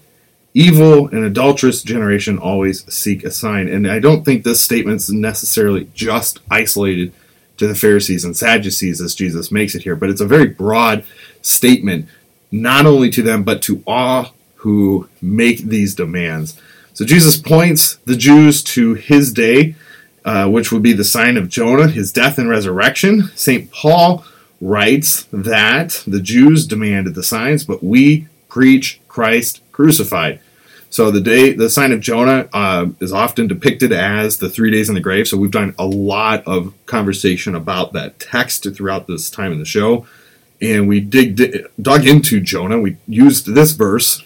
evil 0.53 1.07
and 1.07 1.23
adulterous 1.23 1.83
generation 1.83 2.37
always 2.37 2.91
seek 2.91 3.23
a 3.23 3.31
sign. 3.31 3.67
And 3.67 3.89
I 3.89 3.99
don't 3.99 4.25
think 4.25 4.43
this 4.43 4.61
statement 4.61 4.97
is 4.97 5.09
necessarily 5.09 5.89
just 5.93 6.39
isolated 6.49 7.13
to 7.57 7.67
the 7.67 7.75
Pharisees 7.75 8.25
and 8.25 8.35
Sadducees 8.35 9.01
as 9.01 9.13
Jesus 9.13 9.51
makes 9.51 9.75
it 9.75 9.83
here, 9.83 9.95
but 9.95 10.09
it's 10.09 10.21
a 10.21 10.25
very 10.25 10.47
broad 10.47 11.03
statement, 11.41 12.07
not 12.51 12.85
only 12.85 13.09
to 13.11 13.21
them, 13.21 13.43
but 13.43 13.61
to 13.63 13.83
all 13.85 14.33
who 14.55 15.07
make 15.21 15.59
these 15.59 15.93
demands. 15.93 16.59
So 16.93 17.05
Jesus 17.05 17.37
points 17.37 17.95
the 18.05 18.15
Jews 18.15 18.63
to 18.63 18.95
his 18.95 19.31
day, 19.31 19.75
uh, 20.25 20.47
which 20.49 20.71
would 20.71 20.83
be 20.83 20.93
the 20.93 21.03
sign 21.03 21.37
of 21.37 21.49
Jonah, 21.49 21.87
his 21.87 22.11
death 22.11 22.37
and 22.37 22.49
resurrection. 22.49 23.29
St. 23.35 23.71
Paul 23.71 24.23
writes 24.61 25.23
that 25.31 26.03
the 26.05 26.21
Jews 26.21 26.67
demanded 26.67 27.15
the 27.15 27.23
signs, 27.23 27.63
but 27.63 27.83
we 27.83 28.27
preach 28.49 28.99
Christ 29.07 29.61
crucified. 29.71 30.41
So 30.89 31.11
the 31.11 31.21
day, 31.21 31.53
the 31.53 31.69
sign 31.69 31.91
of 31.91 31.99
Jonah 31.99 32.49
uh, 32.51 32.87
is 32.99 33.13
often 33.13 33.47
depicted 33.47 33.91
as 33.91 34.39
the 34.39 34.49
three 34.49 34.71
days 34.71 34.89
in 34.89 34.95
the 34.95 35.01
grave. 35.01 35.27
So 35.27 35.37
we've 35.37 35.51
done 35.51 35.75
a 35.77 35.85
lot 35.85 36.43
of 36.47 36.73
conversation 36.87 37.53
about 37.53 37.93
that 37.93 38.19
text 38.19 38.67
throughout 38.75 39.05
this 39.05 39.29
time 39.29 39.51
in 39.51 39.59
the 39.59 39.65
show, 39.65 40.07
and 40.59 40.87
we 40.87 40.99
dig, 40.99 41.67
dug 41.79 42.07
into 42.07 42.41
Jonah. 42.41 42.79
We 42.79 42.97
used 43.07 43.53
this 43.53 43.71
verse 43.71 44.23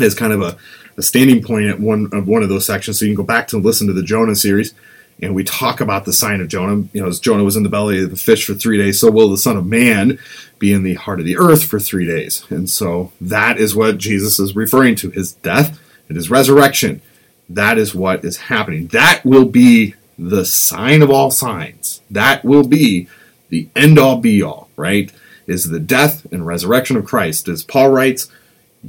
as 0.00 0.14
kind 0.14 0.32
of 0.32 0.42
a, 0.42 0.56
a 0.96 1.02
standing 1.02 1.42
point 1.42 1.66
at 1.66 1.80
one 1.80 2.08
of 2.12 2.26
one 2.26 2.42
of 2.42 2.48
those 2.48 2.66
sections. 2.66 2.98
So 2.98 3.04
you 3.04 3.10
can 3.10 3.22
go 3.22 3.26
back 3.26 3.48
to 3.48 3.58
listen 3.58 3.86
to 3.86 3.92
the 3.92 4.02
Jonah 4.02 4.34
series 4.34 4.74
and 5.20 5.34
we 5.34 5.44
talk 5.44 5.80
about 5.80 6.04
the 6.04 6.12
sign 6.12 6.40
of 6.40 6.48
Jonah. 6.48 6.86
You 6.92 7.02
know, 7.02 7.08
as 7.08 7.20
Jonah 7.20 7.44
was 7.44 7.56
in 7.56 7.62
the 7.62 7.68
belly 7.68 8.02
of 8.02 8.10
the 8.10 8.16
fish 8.16 8.44
for 8.44 8.54
three 8.54 8.76
days, 8.76 9.00
so 9.00 9.10
will 9.10 9.30
the 9.30 9.38
Son 9.38 9.56
of 9.56 9.66
Man 9.66 10.18
be 10.58 10.72
in 10.72 10.82
the 10.82 10.94
heart 10.94 11.20
of 11.20 11.26
the 11.26 11.36
earth 11.36 11.64
for 11.64 11.80
three 11.80 12.06
days. 12.06 12.44
And 12.50 12.68
so 12.68 13.12
that 13.20 13.58
is 13.58 13.74
what 13.74 13.98
Jesus 13.98 14.38
is 14.38 14.56
referring 14.56 14.94
to 14.96 15.10
his 15.10 15.32
death 15.32 15.78
and 16.08 16.16
his 16.16 16.30
resurrection. 16.30 17.00
That 17.48 17.78
is 17.78 17.94
what 17.94 18.24
is 18.24 18.36
happening. 18.36 18.88
That 18.88 19.24
will 19.24 19.46
be 19.46 19.94
the 20.18 20.44
sign 20.44 21.02
of 21.02 21.10
all 21.10 21.30
signs. 21.30 22.02
That 22.10 22.44
will 22.44 22.66
be 22.66 23.08
the 23.48 23.68
end 23.76 23.98
all 23.98 24.18
be 24.18 24.42
all, 24.42 24.68
right? 24.76 25.12
Is 25.46 25.70
the 25.70 25.80
death 25.80 26.30
and 26.32 26.46
resurrection 26.46 26.96
of 26.96 27.04
Christ. 27.04 27.48
As 27.48 27.62
Paul 27.62 27.90
writes, 27.90 28.30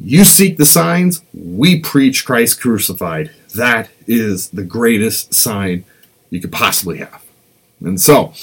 you 0.03 0.23
seek 0.23 0.57
the 0.57 0.65
signs, 0.65 1.23
we 1.33 1.79
preach 1.79 2.25
Christ 2.25 2.61
crucified. 2.61 3.31
That 3.55 3.89
is 4.05 4.49
the 4.49 4.63
greatest 4.63 5.33
sign 5.33 5.85
you 6.29 6.39
could 6.39 6.51
possibly 6.51 6.99
have. 6.99 7.23
And 7.83 7.99
so, 7.99 8.33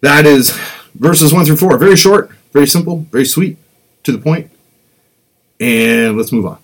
that 0.00 0.24
is 0.24 0.58
verses 0.94 1.32
1 1.32 1.44
through 1.44 1.56
4. 1.56 1.76
Very 1.76 1.96
short, 1.96 2.30
very 2.52 2.66
simple, 2.66 3.06
very 3.10 3.26
sweet, 3.26 3.58
to 4.04 4.12
the 4.12 4.18
point. 4.18 4.50
And 5.58 6.16
let's 6.16 6.32
move 6.32 6.46
on, 6.46 6.58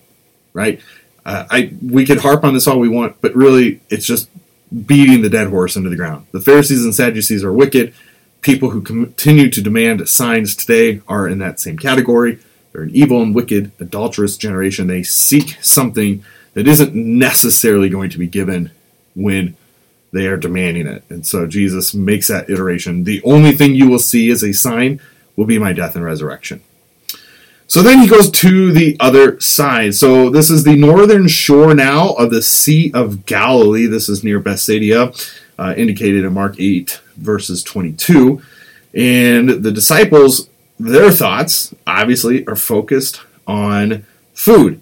right? 0.54 0.80
Uh, 1.24 1.46
I 1.50 1.74
we 1.82 2.06
could 2.06 2.20
harp 2.20 2.44
on 2.44 2.54
this 2.54 2.66
all 2.66 2.78
we 2.78 2.88
want, 2.88 3.20
but 3.20 3.34
really, 3.34 3.80
it's 3.90 4.06
just 4.06 4.30
beating 4.86 5.22
the 5.22 5.28
dead 5.28 5.48
horse 5.48 5.76
into 5.76 5.90
the 5.90 5.96
ground. 5.96 6.26
The 6.32 6.40
Pharisees 6.40 6.84
and 6.84 6.94
Sadducees 6.94 7.44
are 7.44 7.52
wicked. 7.52 7.92
People 8.40 8.70
who 8.70 8.80
continue 8.80 9.50
to 9.50 9.60
demand 9.60 10.08
signs 10.08 10.54
today 10.54 11.02
are 11.08 11.28
in 11.28 11.38
that 11.40 11.60
same 11.60 11.76
category. 11.78 12.38
They're 12.76 12.84
an 12.84 12.94
evil 12.94 13.22
and 13.22 13.34
wicked, 13.34 13.72
adulterous 13.80 14.36
generation. 14.36 14.86
They 14.86 15.02
seek 15.02 15.56
something 15.62 16.22
that 16.52 16.68
isn't 16.68 16.94
necessarily 16.94 17.88
going 17.88 18.10
to 18.10 18.18
be 18.18 18.26
given 18.26 18.70
when 19.14 19.56
they 20.12 20.26
are 20.26 20.36
demanding 20.36 20.86
it. 20.86 21.02
And 21.08 21.26
so 21.26 21.46
Jesus 21.46 21.94
makes 21.94 22.28
that 22.28 22.50
iteration. 22.50 23.04
The 23.04 23.22
only 23.22 23.52
thing 23.52 23.74
you 23.74 23.88
will 23.88 23.98
see 23.98 24.30
as 24.30 24.44
a 24.44 24.52
sign 24.52 25.00
will 25.36 25.46
be 25.46 25.58
my 25.58 25.72
death 25.72 25.96
and 25.96 26.04
resurrection. 26.04 26.60
So 27.66 27.80
then 27.80 28.00
he 28.00 28.08
goes 28.08 28.30
to 28.30 28.72
the 28.72 28.98
other 29.00 29.40
side. 29.40 29.94
So 29.94 30.28
this 30.28 30.50
is 30.50 30.64
the 30.64 30.76
northern 30.76 31.28
shore 31.28 31.74
now 31.74 32.10
of 32.16 32.28
the 32.28 32.42
Sea 32.42 32.90
of 32.92 33.24
Galilee. 33.24 33.86
This 33.86 34.10
is 34.10 34.22
near 34.22 34.38
Bethsaida, 34.38 35.14
uh, 35.58 35.72
indicated 35.78 36.26
in 36.26 36.34
Mark 36.34 36.56
8, 36.60 37.00
verses 37.16 37.62
22. 37.62 38.42
And 38.92 39.48
the 39.48 39.72
disciples, 39.72 40.50
their 40.78 41.10
thoughts, 41.10 41.74
obviously, 41.86 42.46
are 42.46 42.56
focused 42.56 43.20
on 43.46 44.04
food. 44.34 44.80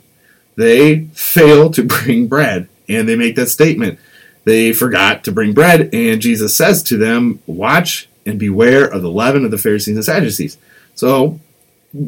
They 0.56 1.04
fail 1.14 1.70
to 1.70 1.82
bring 1.84 2.28
bread, 2.28 2.68
and 2.88 3.08
they 3.08 3.16
make 3.16 3.36
that 3.36 3.48
statement 3.48 3.98
they 4.44 4.72
forgot 4.72 5.24
to 5.24 5.32
bring 5.32 5.52
bread, 5.52 5.90
and 5.92 6.20
Jesus 6.20 6.56
says 6.56 6.82
to 6.84 6.96
them, 6.96 7.40
Watch 7.46 8.08
and 8.26 8.38
beware 8.38 8.84
of 8.84 9.02
the 9.02 9.10
leaven 9.10 9.44
of 9.44 9.50
the 9.50 9.58
Pharisees 9.58 9.96
and 9.96 10.04
Sadducees. 10.04 10.58
So, 10.94 11.40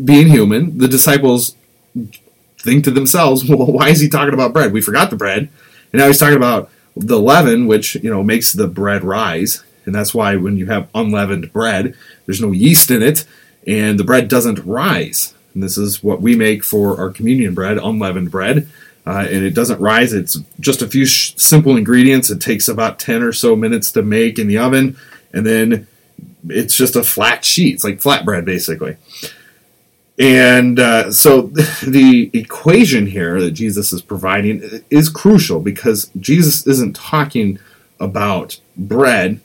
being 0.05 0.29
human, 0.29 0.79
the 0.79 0.89
disciples 0.89 1.57
think 2.59 2.85
to 2.85 2.91
themselves, 2.91 3.45
Well, 3.49 3.73
why 3.73 3.89
is 3.89 4.01
he 4.01 4.09
talking 4.09 4.35
about 4.35 4.53
bread? 4.53 4.73
We 4.73 4.83
forgot 4.83 5.11
the 5.11 5.17
bread. 5.17 5.49
And 5.93 6.01
now 6.01 6.07
he's 6.07 6.19
talking 6.19 6.37
about 6.37 6.71
the 6.95 7.19
leaven, 7.19 7.67
which 7.67 7.95
you 7.97 8.11
know 8.11 8.23
makes 8.23 8.53
the 8.53 8.69
bread 8.69 9.03
rise. 9.03 9.65
And 9.87 9.95
that's 9.95 10.15
why 10.15 10.37
when 10.37 10.57
you 10.57 10.67
have 10.67 10.89
unleavened 10.95 11.53
bread, 11.53 11.95
there's 12.27 12.41
no 12.41 12.51
yeast 12.51 12.91
in 12.91 13.03
it, 13.03 13.25
and 13.67 13.99
the 13.99 14.05
bread 14.05 14.29
doesn't 14.29 14.65
rise. 14.65 15.35
And 15.55 15.63
this 15.63 15.79
is 15.79 16.03
what 16.03 16.21
we 16.21 16.37
make 16.37 16.65
for 16.65 16.99
our 17.01 17.11
communion 17.11 17.55
bread, 17.55 17.79
unleavened 17.79 18.31
bread 18.31 18.69
uh, 19.07 19.25
and 19.31 19.45
it 19.45 19.55
doesn't 19.55 19.81
rise. 19.81 20.13
It's 20.13 20.37
just 20.59 20.83
a 20.83 20.89
few 20.89 21.07
sh- 21.07 21.35
simple 21.37 21.77
ingredients. 21.77 22.29
It 22.29 22.41
takes 22.41 22.67
about 22.67 22.99
10 22.99 23.23
or 23.23 23.33
so 23.33 23.55
minutes 23.55 23.93
to 23.93 24.03
make 24.03 24.39
in 24.39 24.49
the 24.49 24.59
oven, 24.59 24.97
and 25.33 25.47
then 25.47 25.87
it's 26.49 26.77
just 26.77 26.97
a 26.97 27.05
flat 27.05 27.45
sheet. 27.45 27.75
It's 27.75 27.85
like 27.85 28.01
flatbread, 28.01 28.45
basically. 28.45 28.97
And 30.19 30.81
uh, 30.81 31.13
so 31.13 31.43
the 31.87 32.31
equation 32.33 33.07
here 33.07 33.41
that 33.41 33.53
Jesus 33.53 33.93
is 33.93 34.03
providing 34.03 34.83
is 34.91 35.09
crucial 35.09 35.61
because 35.61 36.11
Jesus 36.19 36.67
isn't 36.67 36.97
talking 36.97 37.61
about 38.01 38.59
bread. 38.77 39.41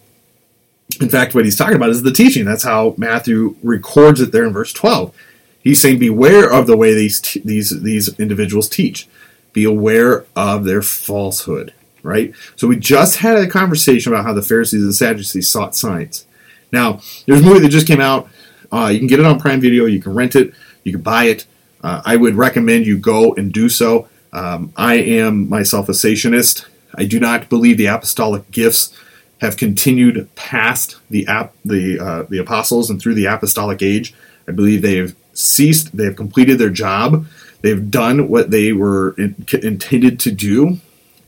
In 0.99 1.09
fact, 1.09 1.33
what 1.33 1.45
he's 1.45 1.57
talking 1.57 1.75
about 1.75 1.89
is 1.89 2.03
the 2.03 2.11
teaching. 2.11 2.45
That's 2.45 2.63
how 2.63 2.95
Matthew 2.97 3.55
records 3.63 4.19
it 4.19 4.31
there 4.31 4.45
in 4.45 4.53
verse 4.53 4.73
12. 4.73 5.15
He's 5.63 5.79
saying, 5.79 5.99
Beware 5.99 6.51
of 6.51 6.67
the 6.67 6.77
way 6.77 6.93
these, 6.93 7.21
these, 7.45 7.81
these 7.81 8.19
individuals 8.19 8.67
teach 8.67 9.07
be 9.53 9.63
aware 9.63 10.25
of 10.35 10.63
their 10.63 10.81
falsehood, 10.81 11.73
right? 12.03 12.33
So 12.55 12.67
we 12.67 12.77
just 12.77 13.17
had 13.17 13.37
a 13.37 13.47
conversation 13.47 14.13
about 14.13 14.25
how 14.25 14.33
the 14.33 14.41
Pharisees 14.41 14.83
and 14.83 14.95
Sadducees 14.95 15.49
sought 15.49 15.75
signs. 15.75 16.25
Now, 16.71 17.01
there's 17.25 17.41
a 17.41 17.43
movie 17.43 17.59
that 17.59 17.69
just 17.69 17.87
came 17.87 18.01
out. 18.01 18.29
Uh, 18.71 18.87
you 18.87 18.99
can 18.99 19.07
get 19.07 19.19
it 19.19 19.25
on 19.25 19.39
Prime 19.39 19.59
Video. 19.59 19.85
You 19.85 20.01
can 20.01 20.13
rent 20.13 20.35
it. 20.35 20.53
You 20.83 20.93
can 20.93 21.01
buy 21.01 21.25
it. 21.25 21.45
Uh, 21.83 22.01
I 22.05 22.15
would 22.15 22.35
recommend 22.35 22.85
you 22.85 22.97
go 22.97 23.33
and 23.33 23.51
do 23.51 23.67
so. 23.67 24.07
Um, 24.31 24.71
I 24.77 24.95
am 24.95 25.49
myself 25.49 25.89
a 25.89 25.91
cessationist. 25.91 26.65
I 26.95 27.05
do 27.05 27.19
not 27.19 27.49
believe 27.49 27.77
the 27.77 27.87
apostolic 27.87 28.49
gifts 28.51 28.95
have 29.41 29.57
continued 29.57 30.29
past 30.35 30.97
the 31.09 31.27
ap- 31.27 31.53
the 31.65 31.99
uh, 31.99 32.23
the 32.29 32.37
apostles 32.37 32.89
and 32.89 33.01
through 33.01 33.15
the 33.15 33.25
apostolic 33.25 33.81
age. 33.81 34.13
I 34.47 34.51
believe 34.51 34.81
they 34.81 34.97
have 34.97 35.15
ceased. 35.33 35.95
They 35.97 36.05
have 36.05 36.15
completed 36.15 36.59
their 36.59 36.69
job. 36.69 37.25
They've 37.61 37.91
done 37.91 38.29
what 38.29 38.51
they 38.51 38.71
were 38.71 39.13
in- 39.17 39.45
intended 39.61 40.19
to 40.21 40.31
do, 40.31 40.77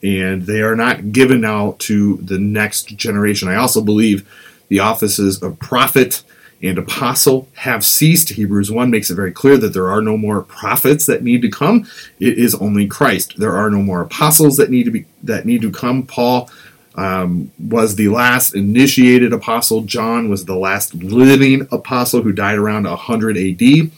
and 0.02 0.44
they 0.44 0.62
are 0.62 0.76
not 0.76 1.12
given 1.12 1.42
now 1.42 1.76
to 1.80 2.18
the 2.18 2.40
next 2.40 2.96
generation. 2.96 3.48
I 3.48 3.56
also 3.56 3.82
believe 3.82 4.28
the 4.70 4.80
offices 4.80 5.42
of 5.42 5.60
prophet 5.60 6.24
and 6.62 6.78
apostle 6.78 7.50
have 7.56 7.84
ceased. 7.86 8.30
Hebrews 8.30 8.72
1 8.72 8.90
makes 8.90 9.10
it 9.12 9.16
very 9.16 9.34
clear 9.34 9.58
that 9.58 9.74
there 9.74 9.90
are 9.90 10.02
no 10.02 10.18
more 10.18 10.42
prophets 10.42 11.06
that 11.08 11.22
need 11.22 11.42
to 11.42 11.50
come. 11.50 11.86
It 12.20 12.38
is 12.38 12.56
only 12.56 12.88
Christ. 12.88 13.38
There 13.38 13.56
are 13.56 13.70
no 13.70 13.82
more 13.82 14.02
apostles 14.02 14.56
that 14.58 14.70
need 14.70 14.84
to 14.84 14.92
be 14.92 15.06
that 15.24 15.46
need 15.46 15.62
to 15.64 15.72
come. 15.72 16.04
Paul 16.04 16.50
um, 16.96 17.52
was 17.60 17.96
the 17.96 18.10
last 18.10 18.56
initiated 18.56 19.34
apostle. 19.34 19.82
John 19.82 20.30
was 20.30 20.46
the 20.46 20.56
last 20.56 20.94
living 20.94 21.68
apostle 21.72 22.22
who 22.22 22.32
died 22.32 22.58
around 22.58 22.84
100 22.84 23.38
AD. 23.38 23.92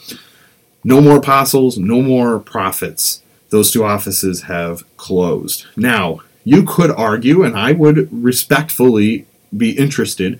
No 0.84 1.02
more 1.02 1.18
apostles, 1.18 1.78
no 1.78 2.02
more 2.02 2.40
prophets. 2.40 3.22
Those 3.50 3.72
two 3.72 3.84
offices 3.84 4.44
have 4.44 4.84
closed. 4.98 5.66
Now, 5.76 6.22
you 6.44 6.64
could 6.64 6.92
argue, 6.92 7.44
and 7.44 7.58
I 7.58 7.72
would 7.72 8.08
respectfully 8.12 9.26
be 9.56 9.72
interested, 9.72 10.40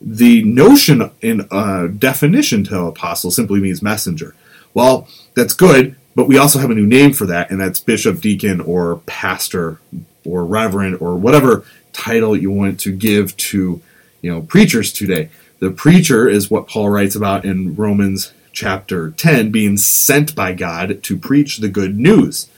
the 0.00 0.42
notion 0.42 1.10
in 1.20 1.46
uh, 1.50 1.86
definition 1.86 2.64
to 2.64 2.80
apostle 2.80 3.30
simply 3.30 3.60
means 3.60 3.82
messenger. 3.82 4.34
Well, 4.72 5.08
that's 5.34 5.54
good, 5.54 5.96
but 6.14 6.28
we 6.28 6.38
also 6.38 6.58
have 6.58 6.70
a 6.70 6.74
new 6.74 6.86
name 6.86 7.12
for 7.12 7.26
that, 7.26 7.50
and 7.50 7.60
that's 7.60 7.78
bishop, 7.78 8.20
deacon, 8.20 8.60
or 8.60 9.00
pastor, 9.06 9.80
or 10.24 10.44
reverend, 10.44 10.96
or 11.00 11.16
whatever 11.16 11.64
title 11.94 12.36
you 12.36 12.50
want 12.50 12.78
to 12.80 12.92
give 12.92 13.34
to 13.38 13.80
you 14.20 14.30
know 14.30 14.42
preachers 14.42 14.92
today. 14.92 15.30
The 15.60 15.70
preacher 15.70 16.28
is 16.28 16.50
what 16.50 16.68
Paul 16.68 16.90
writes 16.90 17.14
about 17.14 17.44
in 17.44 17.74
Romans 17.74 18.32
chapter 18.52 19.10
10, 19.10 19.50
being 19.50 19.76
sent 19.76 20.34
by 20.34 20.52
God 20.52 21.02
to 21.02 21.16
preach 21.16 21.58
the 21.58 21.68
good 21.68 21.98
news. 21.98 22.48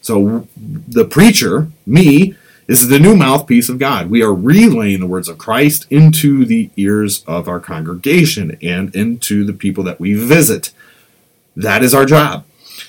So 0.00 0.48
the 0.56 1.04
preacher, 1.04 1.68
me, 1.86 2.34
is 2.66 2.88
the 2.88 2.98
new 2.98 3.16
mouthpiece 3.16 3.68
of 3.68 3.78
God. 3.78 4.10
We 4.10 4.22
are 4.22 4.34
relaying 4.34 5.00
the 5.00 5.06
words 5.06 5.28
of 5.28 5.38
Christ 5.38 5.86
into 5.90 6.44
the 6.44 6.70
ears 6.76 7.24
of 7.26 7.48
our 7.48 7.60
congregation 7.60 8.58
and 8.62 8.94
into 8.94 9.44
the 9.44 9.54
people 9.54 9.84
that 9.84 9.98
we 9.98 10.14
visit. 10.14 10.70
That 11.56 11.82
is 11.82 11.94
our 11.94 12.04
job. 12.04 12.44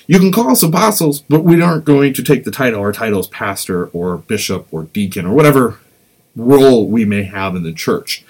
You 0.06 0.18
can 0.18 0.32
call 0.32 0.50
us 0.50 0.62
apostles, 0.62 1.22
but 1.22 1.44
we 1.44 1.60
aren't 1.62 1.84
going 1.84 2.12
to 2.14 2.22
take 2.22 2.44
the 2.44 2.50
title. 2.50 2.80
Our 2.80 2.92
title 2.92 3.20
is 3.20 3.26
pastor 3.26 3.86
or 3.88 4.18
bishop 4.18 4.66
or 4.70 4.84
deacon 4.84 5.26
or 5.26 5.34
whatever 5.34 5.78
role 6.36 6.88
we 6.88 7.04
may 7.04 7.24
have 7.24 7.54
in 7.54 7.62
the 7.62 7.72
church. 7.72 8.24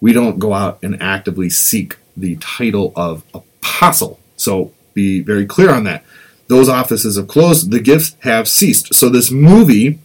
We 0.00 0.12
don't 0.12 0.38
go 0.38 0.52
out 0.52 0.78
and 0.82 1.00
actively 1.02 1.50
seek 1.50 1.96
the 2.16 2.36
title 2.36 2.92
of 2.94 3.24
apostle. 3.34 4.20
So 4.36 4.72
be 4.94 5.20
very 5.20 5.46
clear 5.46 5.70
on 5.70 5.84
that. 5.84 6.04
Those 6.48 6.68
offices 6.68 7.16
have 7.16 7.28
closed, 7.28 7.70
the 7.70 7.80
gifts 7.80 8.16
have 8.20 8.48
ceased. 8.48 8.94
So 8.94 9.08
this 9.08 9.30
movie 9.30 9.98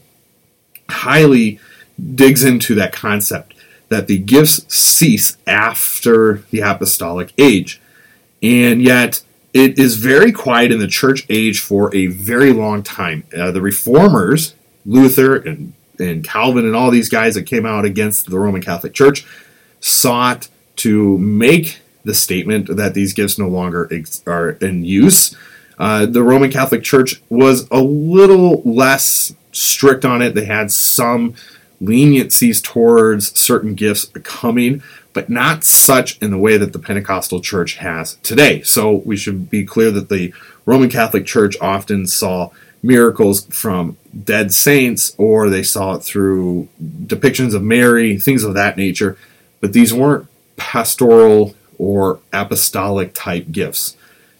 highly 0.89 1.59
digs 2.15 2.43
into 2.43 2.75
that 2.75 2.91
concept 2.91 3.53
that 3.89 4.07
the 4.07 4.17
gifts 4.17 4.65
cease 4.73 5.37
after 5.47 6.43
the 6.49 6.61
apostolic 6.61 7.31
age. 7.37 7.79
And 8.41 8.81
yet, 8.81 9.21
it 9.53 9.77
is 9.77 9.97
very 9.97 10.31
quiet 10.31 10.71
in 10.71 10.79
the 10.79 10.87
church 10.87 11.25
age 11.29 11.59
for 11.59 11.95
a 11.95 12.07
very 12.07 12.51
long 12.51 12.81
time. 12.81 13.23
Uh, 13.37 13.51
the 13.51 13.61
reformers, 13.61 14.55
Luther 14.85 15.35
and 15.35 15.73
and 16.03 16.23
Calvin 16.23 16.65
and 16.65 16.75
all 16.75 16.91
these 16.91 17.09
guys 17.09 17.35
that 17.35 17.43
came 17.43 17.65
out 17.65 17.85
against 17.85 18.29
the 18.29 18.39
Roman 18.39 18.61
Catholic 18.61 18.93
Church 18.93 19.25
sought 19.79 20.47
to 20.77 21.17
make 21.17 21.79
the 22.03 22.13
statement 22.13 22.75
that 22.75 22.93
these 22.93 23.13
gifts 23.13 23.37
no 23.37 23.47
longer 23.47 23.87
ex- 23.91 24.21
are 24.27 24.51
in 24.51 24.83
use. 24.83 25.35
Uh, 25.77 26.05
the 26.05 26.23
Roman 26.23 26.51
Catholic 26.51 26.83
Church 26.83 27.21
was 27.29 27.67
a 27.71 27.79
little 27.79 28.61
less 28.63 29.33
strict 29.51 30.05
on 30.05 30.21
it. 30.21 30.35
They 30.35 30.45
had 30.45 30.71
some 30.71 31.35
leniencies 31.81 32.63
towards 32.63 33.37
certain 33.37 33.75
gifts 33.75 34.05
coming, 34.23 34.81
but 35.13 35.29
not 35.29 35.63
such 35.63 36.17
in 36.19 36.31
the 36.31 36.37
way 36.37 36.57
that 36.57 36.73
the 36.73 36.79
Pentecostal 36.79 37.41
Church 37.41 37.75
has 37.75 38.15
today. 38.23 38.61
So 38.61 39.01
we 39.05 39.17
should 39.17 39.49
be 39.49 39.65
clear 39.65 39.91
that 39.91 40.09
the 40.09 40.33
Roman 40.65 40.89
Catholic 40.89 41.25
Church 41.25 41.55
often 41.59 42.07
saw 42.07 42.51
miracles 42.83 43.45
from 43.45 43.97
dead 44.23 44.53
saints 44.53 45.15
or 45.17 45.49
they 45.49 45.63
saw 45.63 45.95
it 45.95 46.03
through 46.03 46.67
depictions 47.05 47.55
of 47.55 47.63
Mary, 47.63 48.17
things 48.19 48.43
of 48.43 48.53
that 48.53 48.77
nature. 48.77 49.17
But 49.61 49.73
these 49.73 49.93
weren't 49.93 50.27
pastoral 50.57 51.55
or 51.79 52.19
apostolic 52.31 53.13
type 53.13 53.51
gifts. 53.51 53.95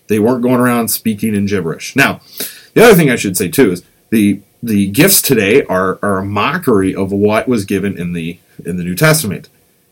They 0.07 0.19
weren't 0.19 0.43
going 0.43 0.59
around 0.59 0.89
speaking 0.89 1.33
in 1.33 1.45
gibberish. 1.45 1.95
Now, 1.95 2.19
the 2.73 2.83
other 2.83 2.95
thing 2.95 3.09
I 3.09 3.15
should 3.15 3.37
say 3.37 3.47
too 3.47 3.71
is 3.71 3.83
the 4.09 4.41
the 4.61 4.87
gifts 4.87 5.21
today 5.21 5.63
are, 5.65 5.99
are 6.01 6.19
a 6.19 6.25
mockery 6.25 6.95
of 6.95 7.11
what 7.11 7.49
was 7.49 7.65
given 7.65 7.97
in 7.97 8.13
the 8.13 8.39
in 8.65 8.77
the 8.77 8.83
New 8.83 8.95
Testament. 8.95 9.49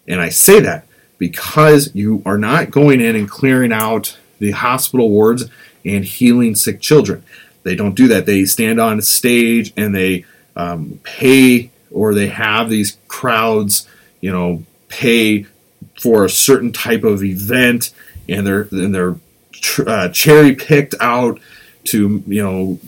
And 0.07 0.21
I 0.21 0.29
say 0.29 0.59
that 0.61 0.85
because 1.17 1.93
you 1.93 2.21
are 2.25 2.37
not 2.37 2.71
going 2.71 3.01
in 3.01 3.15
and 3.15 3.29
clearing 3.29 3.73
out 3.73 4.17
the 4.39 4.51
hospital 4.51 5.09
wards 5.09 5.45
and 5.85 6.05
healing 6.05 6.55
sick 6.55 6.81
children. 6.81 7.23
They 7.63 7.75
don't 7.75 7.95
do 7.95 8.07
that. 8.09 8.25
They 8.25 8.45
stand 8.45 8.79
on 8.79 9.01
stage 9.01 9.73
and 9.77 9.93
they 9.93 10.25
um, 10.55 10.99
pay 11.03 11.71
or 11.91 12.13
they 12.13 12.27
have 12.27 12.69
these 12.69 12.97
crowds, 13.07 13.87
you 14.21 14.31
know, 14.31 14.63
pay 14.87 15.45
for 15.99 16.25
a 16.25 16.29
certain 16.29 16.71
type 16.71 17.03
of 17.03 17.23
event, 17.23 17.91
and 18.27 18.45
they're 18.45 18.67
and 18.71 18.93
they're 18.93 19.15
uh, 19.85 20.09
cherry 20.09 20.55
picked 20.55 20.95
out 20.99 21.39
to 21.85 22.23
you 22.27 22.43
know 22.43 22.79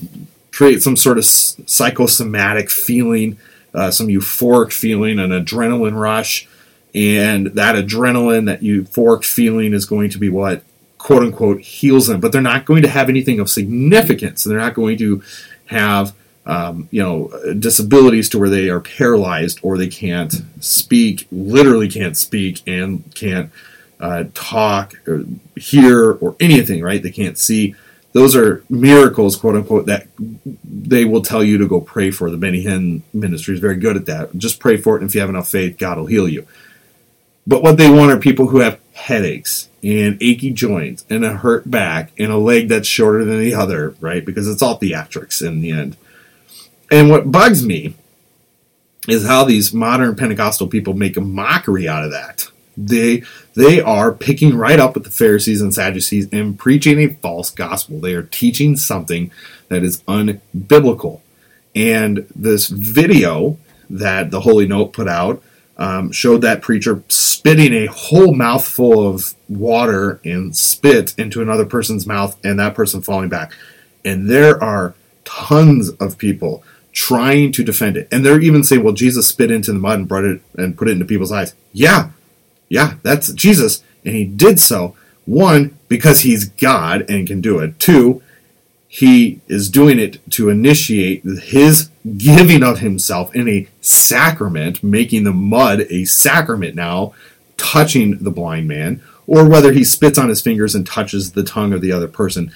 create 0.51 0.81
some 0.81 0.95
sort 0.95 1.17
of 1.17 1.25
psychosomatic 1.25 2.69
feeling, 2.69 3.37
uh, 3.73 3.91
some 3.91 4.07
euphoric 4.07 4.71
feeling, 4.71 5.19
an 5.19 5.31
adrenaline 5.31 5.99
rush, 5.99 6.47
and 6.93 7.47
that 7.47 7.75
adrenaline, 7.75 8.45
that 8.45 8.61
euphoric 8.61 9.23
feeling, 9.23 9.73
is 9.73 9.85
going 9.85 10.09
to 10.09 10.17
be 10.17 10.29
what 10.29 10.63
quote 11.03 11.21
unquote 11.21 11.59
heals 11.59 12.07
them, 12.07 12.21
but 12.21 12.31
they're 12.31 12.41
not 12.41 12.63
going 12.63 12.81
to 12.81 12.87
have 12.87 13.09
anything 13.09 13.39
of 13.39 13.49
significance. 13.49 14.43
They're 14.43 14.57
not 14.57 14.73
going 14.73 14.97
to 14.99 15.21
have 15.65 16.15
um, 16.45 16.87
you 16.91 17.03
know 17.03 17.29
disabilities 17.59 18.29
to 18.29 18.39
where 18.39 18.49
they 18.49 18.69
are 18.69 18.79
paralyzed 18.79 19.59
or 19.61 19.77
they 19.77 19.87
can't 19.87 20.33
speak, 20.61 21.27
literally 21.31 21.89
can't 21.89 22.15
speak 22.17 22.61
and 22.65 23.03
can't 23.15 23.51
uh, 23.99 24.25
talk 24.33 24.95
or 25.05 25.25
hear 25.57 26.13
or 26.13 26.37
anything. 26.39 26.81
Right? 26.81 27.03
They 27.03 27.11
can't 27.11 27.37
see. 27.37 27.75
Those 28.13 28.35
are 28.35 28.63
miracles, 28.69 29.35
quote 29.35 29.55
unquote, 29.55 29.87
that 29.87 30.07
they 30.63 31.03
will 31.03 31.23
tell 31.23 31.43
you 31.43 31.57
to 31.57 31.67
go 31.67 31.81
pray 31.81 32.11
for. 32.11 32.29
The 32.29 32.37
Benny 32.37 32.63
Hinn 32.63 33.01
ministry 33.11 33.55
is 33.55 33.59
very 33.59 33.75
good 33.75 33.97
at 33.97 34.05
that. 34.05 34.37
Just 34.37 34.59
pray 34.59 34.77
for 34.77 34.95
it, 34.95 35.01
and 35.01 35.09
if 35.09 35.15
you 35.15 35.21
have 35.21 35.31
enough 35.31 35.49
faith, 35.49 35.77
God 35.77 35.97
will 35.97 36.05
heal 36.05 36.29
you. 36.29 36.47
But 37.45 37.61
what 37.61 37.77
they 37.77 37.89
want 37.89 38.11
are 38.11 38.19
people 38.19 38.47
who 38.47 38.59
have 38.59 38.79
headaches 38.93 39.67
and 39.83 40.17
achy 40.21 40.51
joints 40.51 41.05
and 41.09 41.25
a 41.25 41.33
hurt 41.33 41.69
back 41.69 42.11
and 42.17 42.31
a 42.31 42.37
leg 42.37 42.69
that's 42.69 42.87
shorter 42.87 43.25
than 43.25 43.39
the 43.39 43.53
other, 43.53 43.95
right? 43.99 44.25
Because 44.25 44.47
it's 44.47 44.61
all 44.61 44.79
theatrics 44.79 45.45
in 45.45 45.61
the 45.61 45.71
end. 45.71 45.97
And 46.89 47.09
what 47.09 47.31
bugs 47.31 47.65
me 47.65 47.95
is 49.07 49.27
how 49.27 49.43
these 49.43 49.73
modern 49.73 50.15
Pentecostal 50.15 50.67
people 50.67 50.93
make 50.93 51.17
a 51.17 51.21
mockery 51.21 51.87
out 51.87 52.05
of 52.05 52.11
that. 52.11 52.47
They 52.77 53.23
they 53.55 53.81
are 53.81 54.11
picking 54.11 54.55
right 54.55 54.79
up 54.79 54.95
with 54.95 55.03
the 55.03 55.11
Pharisees 55.11 55.61
and 55.61 55.73
Sadducees 55.73 56.27
and 56.31 56.57
preaching 56.57 56.99
a 56.99 57.13
false 57.15 57.51
gospel. 57.51 57.99
They 57.99 58.13
are 58.13 58.23
teaching 58.23 58.77
something 58.77 59.31
that 59.67 59.83
is 59.83 60.01
unbiblical. 60.03 61.21
And 61.75 62.25
this 62.35 62.67
video 62.67 63.57
that 63.89 64.31
the 64.31 64.41
Holy 64.41 64.67
Note 64.67 64.93
put 64.93 65.07
out 65.07 65.43
um, 65.77 66.11
showed 66.11 66.41
that 66.41 66.61
preacher 66.61 67.03
spitting 67.07 67.73
a 67.73 67.87
whole 67.87 68.33
mouthful 68.33 69.07
of 69.07 69.33
water 69.49 70.19
and 70.23 70.55
spit 70.55 71.15
into 71.17 71.41
another 71.41 71.65
person's 71.65 72.05
mouth 72.05 72.37
and 72.43 72.59
that 72.59 72.75
person 72.75 73.01
falling 73.01 73.29
back. 73.29 73.53
And 74.05 74.29
there 74.29 74.61
are 74.63 74.93
tons 75.25 75.89
of 75.91 76.17
people 76.17 76.63
trying 76.91 77.51
to 77.53 77.63
defend 77.63 77.97
it. 77.97 78.07
And 78.11 78.25
they're 78.25 78.41
even 78.41 78.63
saying, 78.63 78.83
well, 78.83 78.93
Jesus 78.93 79.27
spit 79.27 79.51
into 79.51 79.73
the 79.73 79.79
mud 79.79 79.99
and 79.99 80.07
brought 80.07 80.25
it 80.25 80.41
and 80.55 80.77
put 80.77 80.87
it 80.87 80.91
into 80.91 81.05
people's 81.05 81.31
eyes. 81.31 81.55
Yeah, 81.71 82.11
yeah, 82.69 82.95
that's 83.01 83.33
Jesus. 83.33 83.83
And 84.05 84.15
he 84.15 84.25
did 84.25 84.59
so, 84.59 84.95
one, 85.25 85.77
because 85.87 86.21
he's 86.21 86.45
God 86.45 87.09
and 87.09 87.27
can 87.27 87.41
do 87.41 87.59
it. 87.59 87.79
Two, 87.79 88.21
he 88.95 89.41
is 89.47 89.71
doing 89.71 89.97
it 89.97 90.19
to 90.29 90.49
initiate 90.49 91.23
his 91.23 91.89
giving 92.15 92.61
of 92.61 92.77
himself 92.77 93.33
in 93.33 93.49
a 93.49 93.67
sacrament, 93.81 94.83
making 94.83 95.23
the 95.23 95.33
mud 95.33 95.87
a 95.89 96.05
sacrament 96.05 96.75
now, 96.75 97.11
touching 97.57 98.19
the 98.19 98.29
blind 98.29 98.67
man, 98.67 99.01
or 99.25 99.49
whether 99.49 99.71
he 99.71 99.83
spits 99.83 100.19
on 100.19 100.29
his 100.29 100.43
fingers 100.43 100.75
and 100.75 100.85
touches 100.85 101.31
the 101.31 101.41
tongue 101.41 101.73
of 101.73 101.81
the 101.81 101.91
other 101.91 102.07
person. 102.07 102.53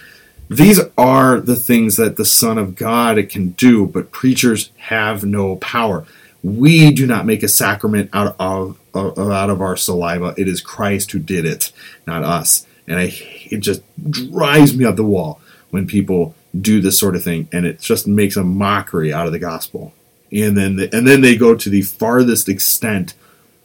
These 0.47 0.79
are 0.95 1.39
the 1.39 1.55
things 1.55 1.95
that 1.95 2.17
the 2.17 2.25
Son 2.25 2.59
of 2.59 2.75
God 2.75 3.17
can 3.29 3.49
do, 3.53 3.87
but 3.87 4.11
preachers 4.11 4.69
have 4.77 5.25
no 5.25 5.55
power. 5.55 6.05
We 6.43 6.91
do 6.91 7.07
not 7.07 7.25
make 7.25 7.41
a 7.41 7.47
sacrament 7.47 8.11
out 8.13 8.35
of, 8.37 8.79
out 8.93 9.49
of 9.49 9.59
our 9.59 9.75
saliva. 9.75 10.35
It 10.37 10.47
is 10.47 10.61
Christ 10.61 11.13
who 11.13 11.19
did 11.19 11.45
it, 11.45 11.71
not 12.05 12.23
us. 12.23 12.67
And 12.87 12.99
I, 12.99 13.17
it 13.49 13.61
just 13.61 13.81
drives 14.07 14.77
me 14.77 14.85
up 14.85 14.97
the 14.97 15.03
wall 15.03 15.41
when 15.69 15.87
people 15.87 16.35
do 16.59 16.81
this 16.81 16.99
sort 16.99 17.15
of 17.15 17.23
thing, 17.23 17.47
and 17.51 17.65
it 17.65 17.79
just 17.79 18.07
makes 18.07 18.35
a 18.35 18.43
mockery 18.43 19.13
out 19.13 19.25
of 19.25 19.31
the 19.31 19.39
gospel. 19.39 19.93
And 20.31 20.57
then, 20.57 20.75
the, 20.75 20.95
and 20.95 21.07
then 21.07 21.21
they 21.21 21.35
go 21.35 21.55
to 21.55 21.69
the 21.69 21.81
farthest 21.81 22.49
extent 22.49 23.13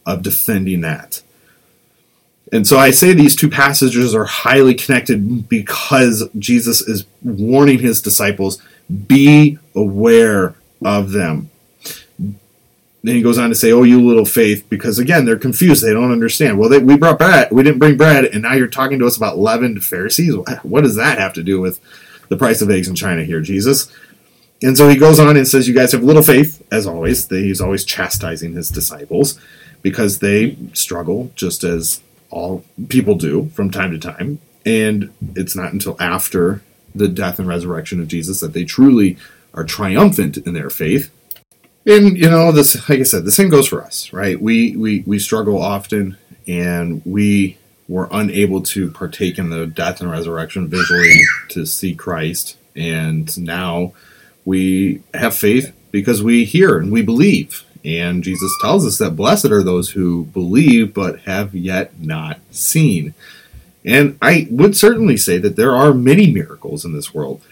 of 0.07 0.23
defending 0.23 0.81
that. 0.83 1.23
And 2.53 2.67
so 2.67 2.79
I 2.79 2.91
say 2.91 3.15
these 3.15 3.35
two 3.35 3.49
passages 3.49 4.15
are 4.15 4.27
highly 4.27 4.75
connected 4.75 5.49
because 5.49 6.29
Jesus 6.39 6.83
is 6.83 7.07
warning 7.23 7.79
his 7.79 8.03
disciples 8.03 8.61
be 9.07 9.59
aware 9.75 10.55
of 10.85 11.13
them. 11.13 11.51
Then 13.05 13.17
he 13.17 13.23
goes 13.23 13.37
on 13.37 13.49
to 13.49 13.55
say, 13.55 13.73
"Oh, 13.73 13.83
you 13.83 14.01
little 14.01 14.25
faith," 14.25 14.65
because 14.69 14.99
again, 14.99 15.25
they're 15.25 15.37
confused. 15.37 15.85
They 15.85 15.93
don't 15.93 16.13
understand. 16.13 16.59
Well, 16.59 16.69
they, 16.69 16.79
we 16.79 16.97
brought 16.97 17.19
bread. 17.19 17.51
We 17.51 17.63
didn't 17.63 17.81
bring 17.81 17.97
bread, 17.97 18.25
and 18.27 18.43
now 18.43 18.55
you're 18.55 18.69
talking 18.69 18.99
to 19.01 19.07
us 19.07 19.17
about 19.17 19.39
leavened 19.39 19.85
Pharisees. 19.85 20.37
What 20.63 20.83
does 20.85 20.97
that 20.97 21.19
have 21.19 21.33
to 21.35 21.43
do 21.43 21.61
with 21.61 21.81
the 22.29 22.37
price 22.37 22.63
of 22.63 22.71
eggs 22.71 22.89
in 22.89 22.95
China 22.95 23.25
here, 23.25 23.41
Jesus? 23.41 23.93
And 24.63 24.77
so 24.77 24.89
he 24.89 24.97
goes 24.97 25.19
on 25.19 25.37
and 25.37 25.49
says, 25.49 25.67
"You 25.67 25.75
guys 25.75 25.91
have 25.91 26.05
little 26.05 26.23
faith, 26.23 26.63
as 26.71 26.87
always." 26.87 27.29
He's 27.29 27.61
always 27.61 27.85
chastising 27.85 28.53
his 28.53 28.69
disciples 28.69 29.37
because 29.83 30.21
they 30.21 30.57
struggle 30.73 31.33
just 31.35 31.65
as 31.65 32.01
all 32.31 32.65
people 32.89 33.17
do 33.17 33.51
from 33.53 33.71
time 33.71 33.91
to 33.91 33.99
time. 33.99 34.39
And 34.65 35.11
it's 35.35 35.57
not 35.57 35.73
until 35.73 35.97
after 36.01 36.63
the 36.95 37.09
death 37.09 37.41
and 37.41 37.49
resurrection 37.49 38.01
of 38.01 38.07
Jesus 38.07 38.39
that 38.41 38.53
they 38.53 38.65
truly 38.65 39.17
are 39.53 39.65
triumphant 39.65 40.37
in 40.37 40.55
their 40.55 40.71
faith. 40.71 41.11
And 41.87 42.17
you 42.17 42.31
know, 42.31 42.53
this 42.53 42.89
like 42.89 43.01
I 43.01 43.05
said, 43.05 43.25
the 43.25 43.33
same 43.33 43.49
goes 43.49 43.69
for 43.69 43.83
us, 43.83 44.13
right? 44.13 44.41
We 44.41 44.77
we 44.77 45.01
we 45.07 45.19
struggle 45.19 45.61
often 45.61 46.17
and 46.47 47.03
we 47.05 47.59
were 47.89 48.09
unable 48.11 48.63
to 48.63 48.91
partake 48.91 49.39
in 49.39 49.51
the 49.51 49.67
death 49.67 50.01
and 50.01 50.11
resurrection 50.11 50.69
visually 50.69 51.21
to 51.51 51.67
see 51.67 51.95
Christ. 51.95 52.57
And 52.77 53.37
now 53.39 53.93
we 54.45 55.03
have 55.13 55.35
faith 55.37 55.75
because 55.91 56.23
we 56.23 56.45
hear 56.45 56.79
and 56.79 56.91
we 56.91 57.03
believe. 57.03 57.65
And 57.85 58.23
Jesus 58.23 58.53
tells 58.63 58.87
us 58.87 58.99
that 58.99 59.17
blessed 59.17 59.47
are 59.47 59.63
those 59.63 59.91
who 59.91 60.25
believe 60.27 60.95
but 60.95 61.21
have 61.21 61.55
yet 61.55 62.01
not 62.01 62.39
seen. 62.51 63.15
And 63.85 64.17
I 64.23 64.47
would 64.51 64.77
certainly 64.77 65.17
say 65.17 65.39
that 65.39 65.57
there 65.57 65.75
are 65.75 65.93
many 65.93 66.33
miracles 66.33 66.85
in 66.85 66.93
this 66.93 67.13
world. 67.13 67.43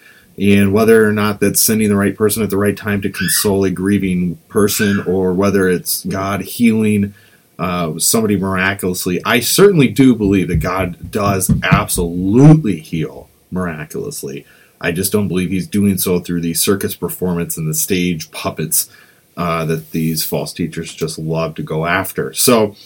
And 0.40 0.72
whether 0.72 1.07
or 1.07 1.12
not 1.12 1.38
that's 1.38 1.61
sending 1.61 1.90
the 1.90 1.96
right 1.96 2.16
person 2.16 2.42
at 2.42 2.48
the 2.48 2.57
right 2.57 2.76
time 2.76 3.03
to 3.03 3.11
console 3.11 3.62
a 3.64 3.70
grieving 3.70 4.37
person, 4.48 5.00
or 5.07 5.35
whether 5.35 5.68
it's 5.68 6.05
God 6.07 6.40
healing 6.40 7.12
uh, 7.59 7.98
somebody 7.98 8.38
miraculously, 8.38 9.22
I 9.22 9.40
certainly 9.40 9.88
do 9.88 10.14
believe 10.14 10.48
that 10.48 10.57
God 10.57 11.11
does 11.11 11.53
absolutely 11.62 12.81
heal 12.81 13.29
miraculously. 13.50 14.46
I 14.81 14.92
just 14.92 15.12
don't 15.12 15.29
believe 15.29 15.50
He's 15.50 15.66
doing 15.66 15.98
so 15.98 16.20
through 16.20 16.40
the 16.40 16.55
circus 16.55 16.94
performance 16.94 17.59
and 17.59 17.68
the 17.68 17.74
stage 17.74 18.31
puppets 18.31 18.88
uh, 19.37 19.66
that 19.66 19.90
these 19.90 20.24
false 20.24 20.55
teachers 20.55 20.94
just 20.94 21.18
love 21.18 21.55
to 21.57 21.62
go 21.62 21.85
after. 21.85 22.33
So 22.33 22.76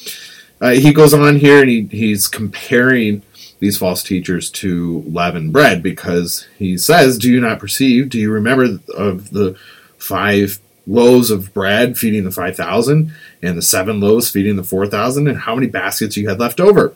uh, 0.60 0.70
he 0.70 0.92
goes 0.92 1.14
on 1.14 1.36
here 1.36 1.60
and 1.60 1.68
he, 1.68 1.82
he's 1.82 2.26
comparing 2.26 3.22
these 3.58 3.78
false 3.78 4.02
teachers 4.02 4.50
to 4.50 5.02
leavened 5.06 5.52
bread 5.52 5.82
because 5.82 6.46
he 6.58 6.76
says, 6.76 7.18
Do 7.18 7.30
you 7.30 7.40
not 7.40 7.58
perceive? 7.58 8.08
Do 8.08 8.18
you 8.18 8.30
remember 8.30 8.78
of 8.94 9.30
the 9.30 9.56
five 9.98 10.58
loaves 10.86 11.30
of 11.30 11.54
bread 11.54 11.96
feeding 11.96 12.24
the 12.24 12.30
5,000 12.30 13.14
and 13.42 13.56
the 13.56 13.62
seven 13.62 14.00
loaves 14.00 14.30
feeding 14.30 14.56
the 14.56 14.64
4,000 14.64 15.26
and 15.26 15.38
how 15.38 15.54
many 15.54 15.66
baskets 15.66 16.16
you 16.16 16.28
had 16.28 16.38
left 16.38 16.60
over? 16.60 16.94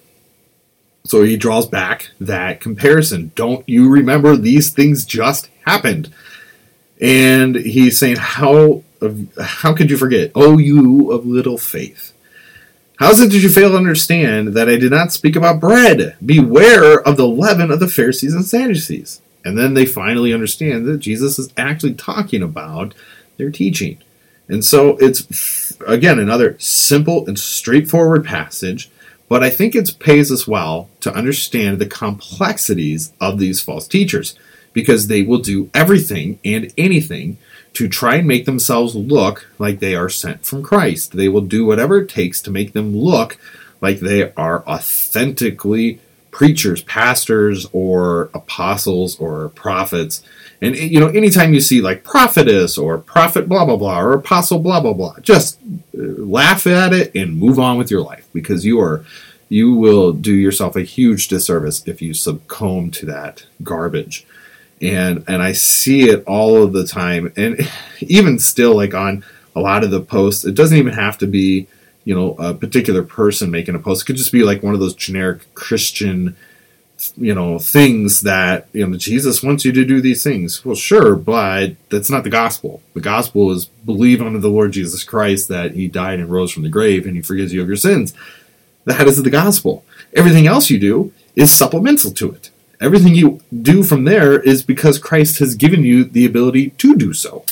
So 1.04 1.22
he 1.22 1.36
draws 1.36 1.66
back 1.66 2.10
that 2.20 2.60
comparison. 2.60 3.32
Don't 3.34 3.66
you 3.66 3.88
remember 3.88 4.36
these 4.36 4.70
things 4.70 5.06
just 5.06 5.48
happened? 5.64 6.12
And 7.00 7.56
he's 7.56 7.98
saying, 7.98 8.16
How 8.16 8.82
how 9.40 9.74
could 9.74 9.90
you 9.90 9.96
forget? 9.96 10.32
Oh, 10.34 10.58
you 10.58 11.12
of 11.12 11.24
little 11.24 11.56
faith. 11.56 12.12
How 12.98 13.10
is 13.10 13.20
it 13.20 13.30
did 13.30 13.44
you 13.44 13.48
fail 13.48 13.70
to 13.70 13.76
understand 13.76 14.54
that 14.54 14.68
I 14.68 14.76
did 14.76 14.90
not 14.90 15.12
speak 15.12 15.36
about 15.36 15.60
bread? 15.60 16.16
Beware 16.24 17.00
of 17.00 17.16
the 17.16 17.28
leaven 17.28 17.70
of 17.70 17.78
the 17.78 17.86
Pharisees 17.86 18.34
and 18.34 18.44
Sadducees. 18.44 19.20
And 19.44 19.56
then 19.56 19.74
they 19.74 19.86
finally 19.86 20.34
understand 20.34 20.84
that 20.86 20.98
Jesus 20.98 21.38
is 21.38 21.48
actually 21.56 21.94
talking 21.94 22.42
about 22.42 22.94
their 23.36 23.50
teaching. 23.50 23.98
And 24.48 24.64
so 24.64 24.96
it's, 24.96 25.78
again, 25.86 26.18
another 26.18 26.56
simple 26.58 27.24
and 27.28 27.38
straightforward 27.38 28.24
passage, 28.24 28.90
but 29.28 29.44
I 29.44 29.50
think 29.50 29.76
it 29.76 29.96
pays 30.00 30.32
us 30.32 30.48
well 30.48 30.90
to 31.00 31.14
understand 31.14 31.78
the 31.78 31.86
complexities 31.86 33.12
of 33.20 33.38
these 33.38 33.60
false 33.60 33.86
teachers 33.86 34.36
because 34.72 35.06
they 35.06 35.22
will 35.22 35.38
do 35.38 35.70
everything 35.72 36.40
and 36.44 36.72
anything 36.76 37.38
to 37.78 37.86
try 37.88 38.16
and 38.16 38.26
make 38.26 38.44
themselves 38.44 38.96
look 38.96 39.46
like 39.56 39.78
they 39.78 39.94
are 39.94 40.08
sent 40.08 40.44
from 40.44 40.64
Christ. 40.64 41.12
They 41.12 41.28
will 41.28 41.42
do 41.42 41.64
whatever 41.64 42.00
it 42.00 42.08
takes 42.08 42.42
to 42.42 42.50
make 42.50 42.72
them 42.72 42.92
look 42.92 43.38
like 43.80 44.00
they 44.00 44.32
are 44.32 44.66
authentically 44.66 46.00
preachers, 46.32 46.82
pastors, 46.82 47.68
or 47.72 48.30
apostles 48.34 49.16
or 49.20 49.50
prophets. 49.50 50.24
And 50.60 50.74
you 50.74 50.98
know, 50.98 51.06
anytime 51.06 51.54
you 51.54 51.60
see 51.60 51.80
like 51.80 52.02
prophetess 52.02 52.76
or 52.76 52.98
prophet 52.98 53.48
blah 53.48 53.64
blah 53.64 53.76
blah 53.76 54.00
or 54.00 54.12
apostle 54.14 54.58
blah 54.58 54.80
blah 54.80 54.92
blah, 54.92 55.14
just 55.20 55.60
uh, 55.96 56.02
laugh 56.02 56.66
at 56.66 56.92
it 56.92 57.14
and 57.14 57.38
move 57.38 57.60
on 57.60 57.78
with 57.78 57.92
your 57.92 58.02
life 58.02 58.26
because 58.32 58.66
you 58.66 58.80
are 58.80 59.04
you 59.48 59.72
will 59.72 60.12
do 60.12 60.34
yourself 60.34 60.74
a 60.74 60.82
huge 60.82 61.28
disservice 61.28 61.86
if 61.86 62.02
you 62.02 62.12
succumb 62.12 62.90
to 62.90 63.06
that 63.06 63.46
garbage 63.62 64.26
and 64.80 65.24
and 65.28 65.42
I 65.42 65.52
see 65.52 66.08
it 66.08 66.24
all 66.26 66.62
of 66.62 66.72
the 66.72 66.86
time, 66.86 67.32
and 67.36 67.68
even 68.00 68.38
still, 68.38 68.74
like 68.74 68.94
on 68.94 69.24
a 69.54 69.60
lot 69.60 69.84
of 69.84 69.90
the 69.90 70.00
posts, 70.00 70.44
it 70.44 70.54
doesn't 70.54 70.76
even 70.76 70.94
have 70.94 71.18
to 71.18 71.26
be 71.26 71.66
you 72.04 72.14
know 72.14 72.34
a 72.38 72.54
particular 72.54 73.02
person 73.02 73.50
making 73.50 73.74
a 73.74 73.78
post. 73.78 74.02
It 74.02 74.06
could 74.06 74.16
just 74.16 74.32
be 74.32 74.42
like 74.42 74.62
one 74.62 74.74
of 74.74 74.80
those 74.80 74.94
generic 74.94 75.52
Christian 75.54 76.36
you 77.16 77.34
know 77.34 77.58
things 77.58 78.22
that 78.22 78.66
you 78.72 78.86
know 78.86 78.96
Jesus 78.96 79.42
wants 79.42 79.64
you 79.64 79.72
to 79.72 79.84
do 79.84 80.00
these 80.00 80.22
things. 80.22 80.64
Well, 80.64 80.74
sure, 80.74 81.14
but 81.14 81.76
that's 81.90 82.10
not 82.10 82.24
the 82.24 82.30
gospel. 82.30 82.82
The 82.94 83.00
gospel 83.00 83.50
is 83.52 83.66
believe 83.66 84.20
unto 84.20 84.38
the 84.38 84.50
Lord 84.50 84.72
Jesus 84.72 85.04
Christ 85.04 85.48
that 85.48 85.72
He 85.72 85.88
died 85.88 86.18
and 86.18 86.30
rose 86.30 86.52
from 86.52 86.64
the 86.64 86.68
grave, 86.68 87.06
and 87.06 87.16
He 87.16 87.22
forgives 87.22 87.52
you 87.52 87.62
of 87.62 87.68
your 87.68 87.76
sins. 87.76 88.14
That 88.84 89.06
is 89.06 89.22
the 89.22 89.30
gospel. 89.30 89.84
Everything 90.14 90.46
else 90.46 90.70
you 90.70 90.78
do 90.78 91.12
is 91.36 91.52
supplemental 91.52 92.10
to 92.12 92.32
it. 92.32 92.50
Everything 92.80 93.14
you 93.14 93.40
do 93.62 93.82
from 93.82 94.04
there 94.04 94.38
is 94.40 94.62
because 94.62 94.98
Christ 94.98 95.38
has 95.40 95.54
given 95.54 95.82
you 95.82 96.04
the 96.04 96.24
ability 96.24 96.70
to 96.70 96.96
do 96.96 97.12
so. 97.12 97.44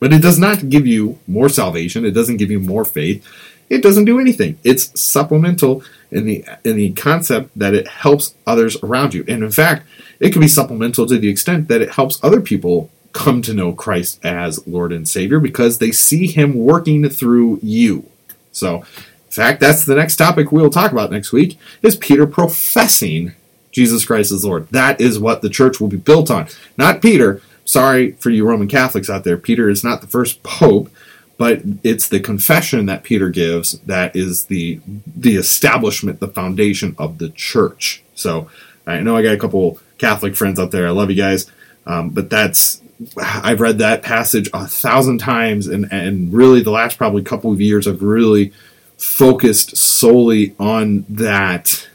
But 0.00 0.12
it 0.12 0.22
does 0.22 0.38
not 0.38 0.68
give 0.68 0.86
you 0.86 1.20
more 1.28 1.48
salvation. 1.48 2.04
It 2.04 2.10
doesn't 2.10 2.38
give 2.38 2.50
you 2.50 2.58
more 2.58 2.84
faith. 2.84 3.24
It 3.70 3.82
doesn't 3.82 4.04
do 4.04 4.18
anything. 4.18 4.58
It's 4.64 5.00
supplemental 5.00 5.84
in 6.10 6.26
the 6.26 6.44
in 6.64 6.76
the 6.76 6.92
concept 6.92 7.56
that 7.56 7.74
it 7.74 7.88
helps 7.88 8.34
others 8.46 8.76
around 8.82 9.14
you. 9.14 9.24
And 9.28 9.42
in 9.42 9.50
fact, 9.52 9.86
it 10.20 10.30
can 10.30 10.40
be 10.40 10.48
supplemental 10.48 11.06
to 11.06 11.18
the 11.18 11.28
extent 11.28 11.68
that 11.68 11.80
it 11.80 11.92
helps 11.92 12.22
other 12.22 12.40
people 12.40 12.90
come 13.12 13.42
to 13.42 13.54
know 13.54 13.72
Christ 13.72 14.18
as 14.24 14.66
Lord 14.66 14.92
and 14.92 15.08
Savior 15.08 15.38
because 15.38 15.78
they 15.78 15.92
see 15.92 16.26
him 16.26 16.54
working 16.54 17.08
through 17.08 17.60
you. 17.62 18.06
So, 18.50 18.78
in 18.78 19.30
fact, 19.30 19.60
that's 19.60 19.84
the 19.84 19.94
next 19.94 20.16
topic 20.16 20.52
we'll 20.52 20.70
talk 20.70 20.92
about 20.92 21.10
next 21.10 21.32
week 21.32 21.58
is 21.80 21.96
Peter 21.96 22.26
professing 22.26 23.32
Jesus 23.72 24.04
Christ 24.04 24.30
is 24.30 24.44
Lord. 24.44 24.68
That 24.68 25.00
is 25.00 25.18
what 25.18 25.42
the 25.42 25.48
church 25.48 25.80
will 25.80 25.88
be 25.88 25.96
built 25.96 26.30
on. 26.30 26.46
Not 26.76 27.02
Peter. 27.02 27.42
Sorry 27.64 28.12
for 28.12 28.30
you 28.30 28.46
Roman 28.46 28.68
Catholics 28.68 29.10
out 29.10 29.24
there. 29.24 29.36
Peter 29.36 29.68
is 29.68 29.82
not 29.82 30.00
the 30.00 30.06
first 30.06 30.42
pope, 30.42 30.90
but 31.38 31.62
it's 31.82 32.08
the 32.08 32.20
confession 32.20 32.86
that 32.86 33.02
Peter 33.02 33.30
gives 33.30 33.80
that 33.80 34.14
is 34.14 34.44
the 34.44 34.80
the 35.16 35.36
establishment, 35.36 36.20
the 36.20 36.28
foundation 36.28 36.94
of 36.98 37.18
the 37.18 37.30
church. 37.30 38.02
So 38.14 38.48
I 38.86 39.00
know 39.00 39.16
I 39.16 39.22
got 39.22 39.34
a 39.34 39.38
couple 39.38 39.80
Catholic 39.98 40.36
friends 40.36 40.60
out 40.60 40.70
there. 40.70 40.86
I 40.86 40.90
love 40.90 41.10
you 41.10 41.16
guys, 41.16 41.50
um, 41.86 42.10
but 42.10 42.28
that's 42.28 42.82
I've 43.16 43.60
read 43.60 43.78
that 43.78 44.02
passage 44.02 44.50
a 44.52 44.66
thousand 44.66 45.18
times, 45.18 45.66
and 45.66 45.90
and 45.90 46.32
really 46.32 46.62
the 46.62 46.70
last 46.70 46.98
probably 46.98 47.22
couple 47.22 47.52
of 47.52 47.60
years 47.60 47.88
I've 47.88 48.02
really 48.02 48.52
focused 48.98 49.76
solely 49.76 50.54
on 50.60 51.06
that 51.08 51.88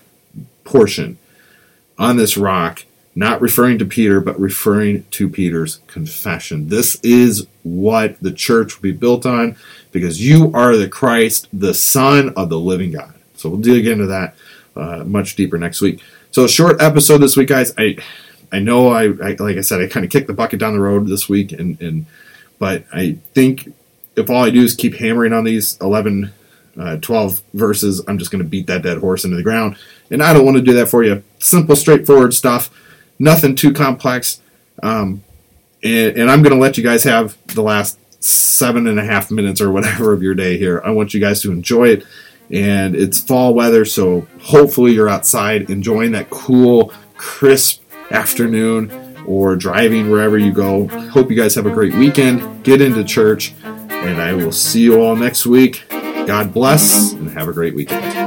portion 0.63 1.17
on 1.97 2.17
this 2.17 2.37
rock, 2.37 2.85
not 3.15 3.41
referring 3.41 3.79
to 3.79 3.85
Peter, 3.85 4.21
but 4.21 4.39
referring 4.39 5.03
to 5.11 5.29
Peter's 5.29 5.79
confession. 5.87 6.69
This 6.69 6.99
is 7.01 7.47
what 7.63 8.19
the 8.21 8.31
church 8.31 8.75
will 8.75 8.83
be 8.83 8.91
built 8.91 9.25
on 9.25 9.55
because 9.91 10.21
you 10.25 10.51
are 10.53 10.75
the 10.75 10.87
Christ, 10.87 11.47
the 11.51 11.73
Son 11.73 12.29
of 12.35 12.49
the 12.49 12.59
living 12.59 12.91
God. 12.91 13.13
So 13.35 13.49
we'll 13.49 13.59
dig 13.59 13.87
into 13.87 14.07
that 14.07 14.35
uh, 14.75 15.03
much 15.03 15.35
deeper 15.35 15.57
next 15.57 15.81
week. 15.81 16.01
So 16.31 16.43
a 16.45 16.49
short 16.49 16.81
episode 16.81 17.19
this 17.19 17.35
week, 17.35 17.49
guys. 17.49 17.73
I 17.77 17.97
I 18.51 18.59
know 18.59 18.89
I, 18.89 19.05
I 19.05 19.35
like 19.39 19.57
I 19.57 19.61
said 19.61 19.81
I 19.81 19.87
kind 19.87 20.05
of 20.05 20.11
kicked 20.11 20.27
the 20.27 20.33
bucket 20.33 20.59
down 20.59 20.73
the 20.73 20.79
road 20.79 21.07
this 21.07 21.27
week, 21.27 21.51
and 21.51 21.79
and 21.81 22.05
but 22.59 22.85
I 22.93 23.17
think 23.33 23.73
if 24.15 24.29
all 24.29 24.43
I 24.43 24.49
do 24.49 24.61
is 24.61 24.75
keep 24.75 24.95
hammering 24.95 25.31
on 25.31 25.43
these 25.43 25.77
11, 25.79 26.33
uh, 26.79 26.97
12 26.97 27.41
verses, 27.53 28.03
I'm 28.07 28.17
just 28.17 28.31
going 28.31 28.43
to 28.43 28.47
beat 28.47 28.67
that 28.67 28.83
dead 28.83 28.99
horse 28.99 29.23
into 29.25 29.37
the 29.37 29.43
ground. 29.43 29.77
And 30.11 30.21
I 30.21 30.33
don't 30.33 30.45
want 30.45 30.57
to 30.57 30.63
do 30.63 30.73
that 30.73 30.87
for 30.87 31.03
you. 31.03 31.23
Simple, 31.39 31.75
straightforward 31.75 32.33
stuff, 32.33 32.69
nothing 33.19 33.55
too 33.55 33.73
complex. 33.73 34.41
Um, 34.83 35.23
and, 35.83 36.17
and 36.17 36.31
I'm 36.31 36.41
going 36.41 36.53
to 36.53 36.59
let 36.59 36.77
you 36.77 36.83
guys 36.83 37.03
have 37.03 37.37
the 37.47 37.61
last 37.61 37.99
seven 38.23 38.87
and 38.87 38.99
a 38.99 39.03
half 39.03 39.31
minutes 39.31 39.61
or 39.61 39.71
whatever 39.71 40.13
of 40.13 40.21
your 40.21 40.35
day 40.35 40.57
here. 40.57 40.81
I 40.83 40.91
want 40.91 41.13
you 41.13 41.19
guys 41.19 41.41
to 41.41 41.51
enjoy 41.51 41.89
it. 41.89 42.05
And 42.49 42.95
it's 42.95 43.19
fall 43.19 43.53
weather, 43.53 43.83
so 43.83 44.25
hopefully 44.41 44.93
you're 44.93 45.09
outside 45.09 45.69
enjoying 45.69 46.13
that 46.13 46.29
cool, 46.29 46.93
crisp 47.17 47.83
afternoon 48.09 48.89
or 49.27 49.57
driving 49.57 50.09
wherever 50.09 50.37
you 50.37 50.53
go. 50.53 50.87
Hope 50.87 51.29
you 51.29 51.35
guys 51.35 51.55
have 51.55 51.65
a 51.65 51.71
great 51.71 51.93
weekend. 51.95 52.63
Get 52.63 52.79
into 52.79 53.03
church, 53.03 53.53
and 53.65 54.21
I 54.21 54.33
will 54.33 54.53
see 54.53 54.81
you 54.81 55.01
all 55.01 55.17
next 55.17 55.45
week. 55.45 55.86
God 56.27 56.53
bless, 56.53 57.13
and 57.13 57.29
have 57.29 57.47
a 57.47 57.53
great 57.53 57.73
weekend. 57.73 58.26